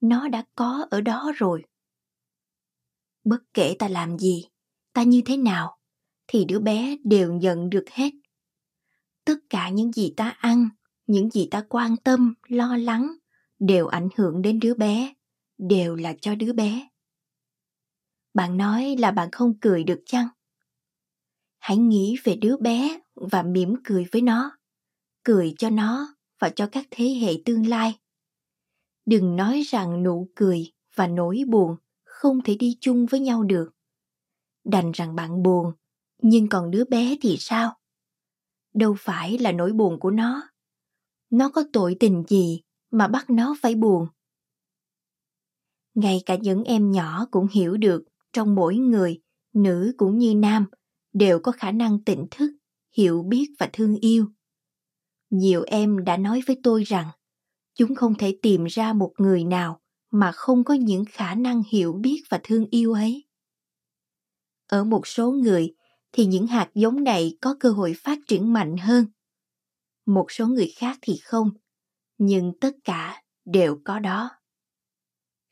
Nó 0.00 0.28
đã 0.28 0.44
có 0.54 0.86
ở 0.90 1.00
đó 1.00 1.32
rồi. 1.36 1.64
Bất 3.24 3.42
kể 3.54 3.76
ta 3.78 3.88
làm 3.88 4.18
gì, 4.18 4.48
ta 4.92 5.02
như 5.02 5.22
thế 5.24 5.36
nào, 5.36 5.78
thì 6.26 6.44
đứa 6.44 6.58
bé 6.58 6.96
đều 7.04 7.32
nhận 7.32 7.70
được 7.70 7.84
hết. 7.90 8.10
Tất 9.24 9.36
cả 9.50 9.68
những 9.68 9.92
gì 9.92 10.14
ta 10.16 10.28
ăn, 10.28 10.68
những 11.06 11.30
gì 11.30 11.48
ta 11.50 11.64
quan 11.68 11.96
tâm, 11.96 12.34
lo 12.48 12.76
lắng, 12.76 13.14
đều 13.58 13.86
ảnh 13.86 14.08
hưởng 14.16 14.42
đến 14.42 14.60
đứa 14.60 14.74
bé, 14.74 15.14
đều 15.58 15.94
là 15.94 16.14
cho 16.20 16.34
đứa 16.34 16.52
bé. 16.52 16.88
Bạn 18.34 18.56
nói 18.56 18.96
là 18.98 19.10
bạn 19.10 19.28
không 19.32 19.58
cười 19.60 19.84
được 19.84 20.02
chăng? 20.06 20.28
Hãy 21.58 21.76
nghĩ 21.76 22.16
về 22.24 22.36
đứa 22.36 22.56
bé 22.56 23.00
và 23.14 23.42
mỉm 23.42 23.74
cười 23.84 24.06
với 24.12 24.22
nó 24.22 24.56
cười 25.24 25.54
cho 25.58 25.70
nó 25.70 26.14
và 26.38 26.50
cho 26.50 26.66
các 26.72 26.86
thế 26.90 27.04
hệ 27.04 27.32
tương 27.44 27.66
lai. 27.66 27.98
Đừng 29.06 29.36
nói 29.36 29.62
rằng 29.66 30.02
nụ 30.02 30.28
cười 30.34 30.72
và 30.94 31.06
nỗi 31.06 31.42
buồn 31.48 31.76
không 32.04 32.40
thể 32.44 32.54
đi 32.54 32.76
chung 32.80 33.06
với 33.06 33.20
nhau 33.20 33.42
được. 33.42 33.70
Đành 34.64 34.92
rằng 34.92 35.14
bạn 35.14 35.42
buồn, 35.42 35.72
nhưng 36.22 36.48
còn 36.48 36.70
đứa 36.70 36.84
bé 36.84 37.16
thì 37.20 37.36
sao? 37.38 37.76
Đâu 38.74 38.96
phải 38.98 39.38
là 39.38 39.52
nỗi 39.52 39.72
buồn 39.72 40.00
của 40.00 40.10
nó. 40.10 40.42
Nó 41.30 41.48
có 41.48 41.64
tội 41.72 41.96
tình 42.00 42.24
gì 42.28 42.62
mà 42.90 43.08
bắt 43.08 43.30
nó 43.30 43.56
phải 43.60 43.74
buồn? 43.74 44.06
Ngay 45.94 46.22
cả 46.26 46.36
những 46.36 46.64
em 46.64 46.90
nhỏ 46.90 47.26
cũng 47.30 47.46
hiểu 47.52 47.76
được 47.76 48.04
trong 48.32 48.54
mỗi 48.54 48.76
người, 48.76 49.20
nữ 49.52 49.94
cũng 49.96 50.18
như 50.18 50.34
nam, 50.34 50.66
đều 51.12 51.40
có 51.40 51.52
khả 51.52 51.72
năng 51.72 52.04
tỉnh 52.04 52.26
thức, 52.30 52.52
hiểu 52.96 53.22
biết 53.22 53.46
và 53.58 53.70
thương 53.72 53.96
yêu 53.96 54.26
nhiều 55.32 55.64
em 55.66 56.04
đã 56.04 56.16
nói 56.16 56.42
với 56.46 56.60
tôi 56.62 56.84
rằng, 56.84 57.08
chúng 57.74 57.94
không 57.94 58.14
thể 58.18 58.38
tìm 58.42 58.64
ra 58.64 58.92
một 58.92 59.12
người 59.18 59.44
nào 59.44 59.80
mà 60.10 60.32
không 60.32 60.64
có 60.64 60.74
những 60.74 61.04
khả 61.10 61.34
năng 61.34 61.62
hiểu 61.68 61.92
biết 61.92 62.22
và 62.30 62.40
thương 62.42 62.66
yêu 62.70 62.92
ấy. 62.92 63.24
Ở 64.66 64.84
một 64.84 65.06
số 65.06 65.32
người 65.32 65.74
thì 66.12 66.26
những 66.26 66.46
hạt 66.46 66.70
giống 66.74 67.04
này 67.04 67.36
có 67.40 67.56
cơ 67.60 67.70
hội 67.70 67.94
phát 67.96 68.18
triển 68.28 68.52
mạnh 68.52 68.76
hơn. 68.76 69.06
Một 70.06 70.26
số 70.28 70.46
người 70.46 70.72
khác 70.76 70.98
thì 71.02 71.16
không, 71.24 71.50
nhưng 72.18 72.52
tất 72.60 72.76
cả 72.84 73.22
đều 73.44 73.78
có 73.84 73.98
đó. 73.98 74.30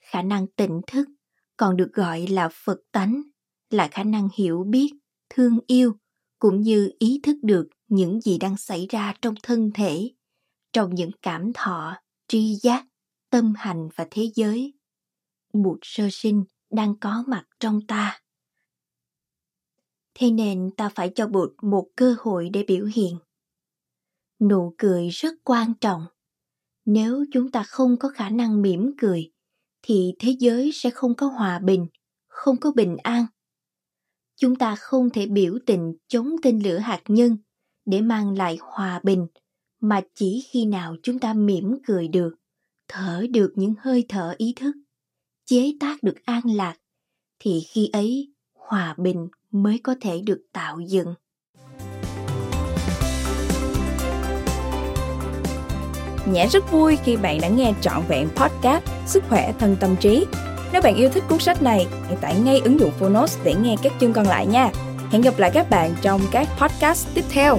Khả 0.01 0.23
năng 0.23 0.47
tỉnh 0.47 0.81
thức 0.87 1.09
còn 1.57 1.77
được 1.77 1.91
gọi 1.93 2.27
là 2.27 2.49
phật 2.53 2.79
tánh, 2.93 3.23
là 3.71 3.89
khả 3.89 4.05
năng 4.05 4.29
hiểu 4.35 4.65
biết, 4.69 4.91
thương 5.29 5.59
yêu, 5.67 5.95
cũng 6.39 6.61
như 6.61 6.91
ý 6.99 7.21
thức 7.23 7.37
được 7.43 7.69
những 7.91 8.21
gì 8.21 8.39
đang 8.39 8.57
xảy 8.57 8.87
ra 8.91 9.15
trong 9.23 9.35
thân 9.43 9.71
thể, 9.75 10.11
trong 10.73 10.95
những 10.95 11.11
cảm 11.23 11.53
thọ, 11.55 11.97
tri 12.29 12.55
giác, 12.55 12.87
tâm 13.31 13.53
hành 13.57 13.89
và 13.97 14.07
thế 14.11 14.31
giới. 14.35 14.75
Bụt 15.53 15.79
sơ 15.83 16.09
sinh 16.13 16.45
đang 16.71 16.99
có 17.01 17.25
mặt 17.27 17.45
trong 17.61 17.81
ta. 17.89 18.21
Thế 20.15 20.31
nên 20.31 20.71
ta 20.77 20.89
phải 20.95 21.13
cho 21.15 21.27
bụt 21.27 21.51
một 21.63 21.89
cơ 21.97 22.15
hội 22.19 22.51
để 22.53 22.65
biểu 22.69 22.85
hiện. 22.85 23.19
Nụ 24.41 24.75
cười 24.79 25.09
rất 25.09 25.35
quan 25.45 25.73
trọng. 25.81 26.07
Nếu 26.85 27.25
chúng 27.33 27.51
ta 27.51 27.63
không 27.63 27.97
có 27.97 28.09
khả 28.09 28.31
năng 28.31 28.63
mỉm 28.63 28.93
cười, 28.99 29.33
thì 29.83 30.13
thế 30.19 30.37
giới 30.39 30.71
sẽ 30.75 30.91
không 30.91 31.15
có 31.15 31.27
hòa 31.27 31.59
bình, 31.59 31.87
không 32.27 32.57
có 32.61 32.73
bình 32.73 32.97
an. 33.03 33.27
Chúng 34.37 34.57
ta 34.57 34.77
không 34.77 35.11
thể 35.11 35.27
biểu 35.27 35.59
tình 35.67 35.95
chống 36.09 36.31
tên 36.43 36.59
lửa 36.63 36.79
hạt 36.79 37.03
nhân 37.09 37.37
để 37.87 38.01
mang 38.01 38.37
lại 38.37 38.59
hòa 38.61 39.01
bình 39.03 39.27
mà 39.81 40.01
chỉ 40.15 40.45
khi 40.51 40.65
nào 40.65 40.97
chúng 41.03 41.19
ta 41.19 41.35
mỉm 41.35 41.79
cười 41.87 42.09
được 42.09 42.35
thở 42.89 43.27
được 43.31 43.53
những 43.57 43.75
hơi 43.81 44.05
thở 44.09 44.35
ý 44.39 44.53
thức 44.57 44.73
chế 45.47 45.73
tác 45.81 46.03
được 46.03 46.25
an 46.25 46.43
lạc 46.45 46.77
thì 47.39 47.61
khi 47.61 47.91
ấy 47.93 48.33
hòa 48.55 48.95
bình 48.99 49.29
mới 49.51 49.81
có 49.83 49.95
thể 50.01 50.21
được 50.27 50.43
tạo 50.53 50.81
dựng 50.81 51.15
Nhã 56.27 56.47
rất 56.47 56.73
vui 56.73 56.97
khi 57.05 57.17
bạn 57.17 57.41
đã 57.41 57.49
nghe 57.49 57.75
trọn 57.81 58.03
vẹn 58.09 58.29
podcast 58.29 58.85
Sức 59.07 59.25
khỏe 59.29 59.53
thân 59.59 59.77
tâm 59.81 59.97
trí. 60.01 60.27
Nếu 60.73 60.83
bạn 60.83 60.97
yêu 60.97 61.09
thích 61.09 61.25
cuốn 61.29 61.39
sách 61.39 61.63
này, 61.63 61.87
hãy 62.07 62.17
tải 62.17 62.41
ngay 62.41 62.61
ứng 62.65 62.81
dụng 62.81 62.91
Phonos 62.91 63.39
để 63.45 63.55
nghe 63.63 63.77
các 63.83 63.93
chương 64.01 64.13
còn 64.13 64.27
lại 64.27 64.47
nha. 64.47 64.71
Hẹn 65.11 65.23
gặp 65.23 65.39
lại 65.39 65.51
các 65.55 65.71
bạn 65.71 65.95
trong 66.03 66.21
các 66.33 66.49
podcast 66.59 67.09
tiếp 67.15 67.25
theo. 67.31 67.59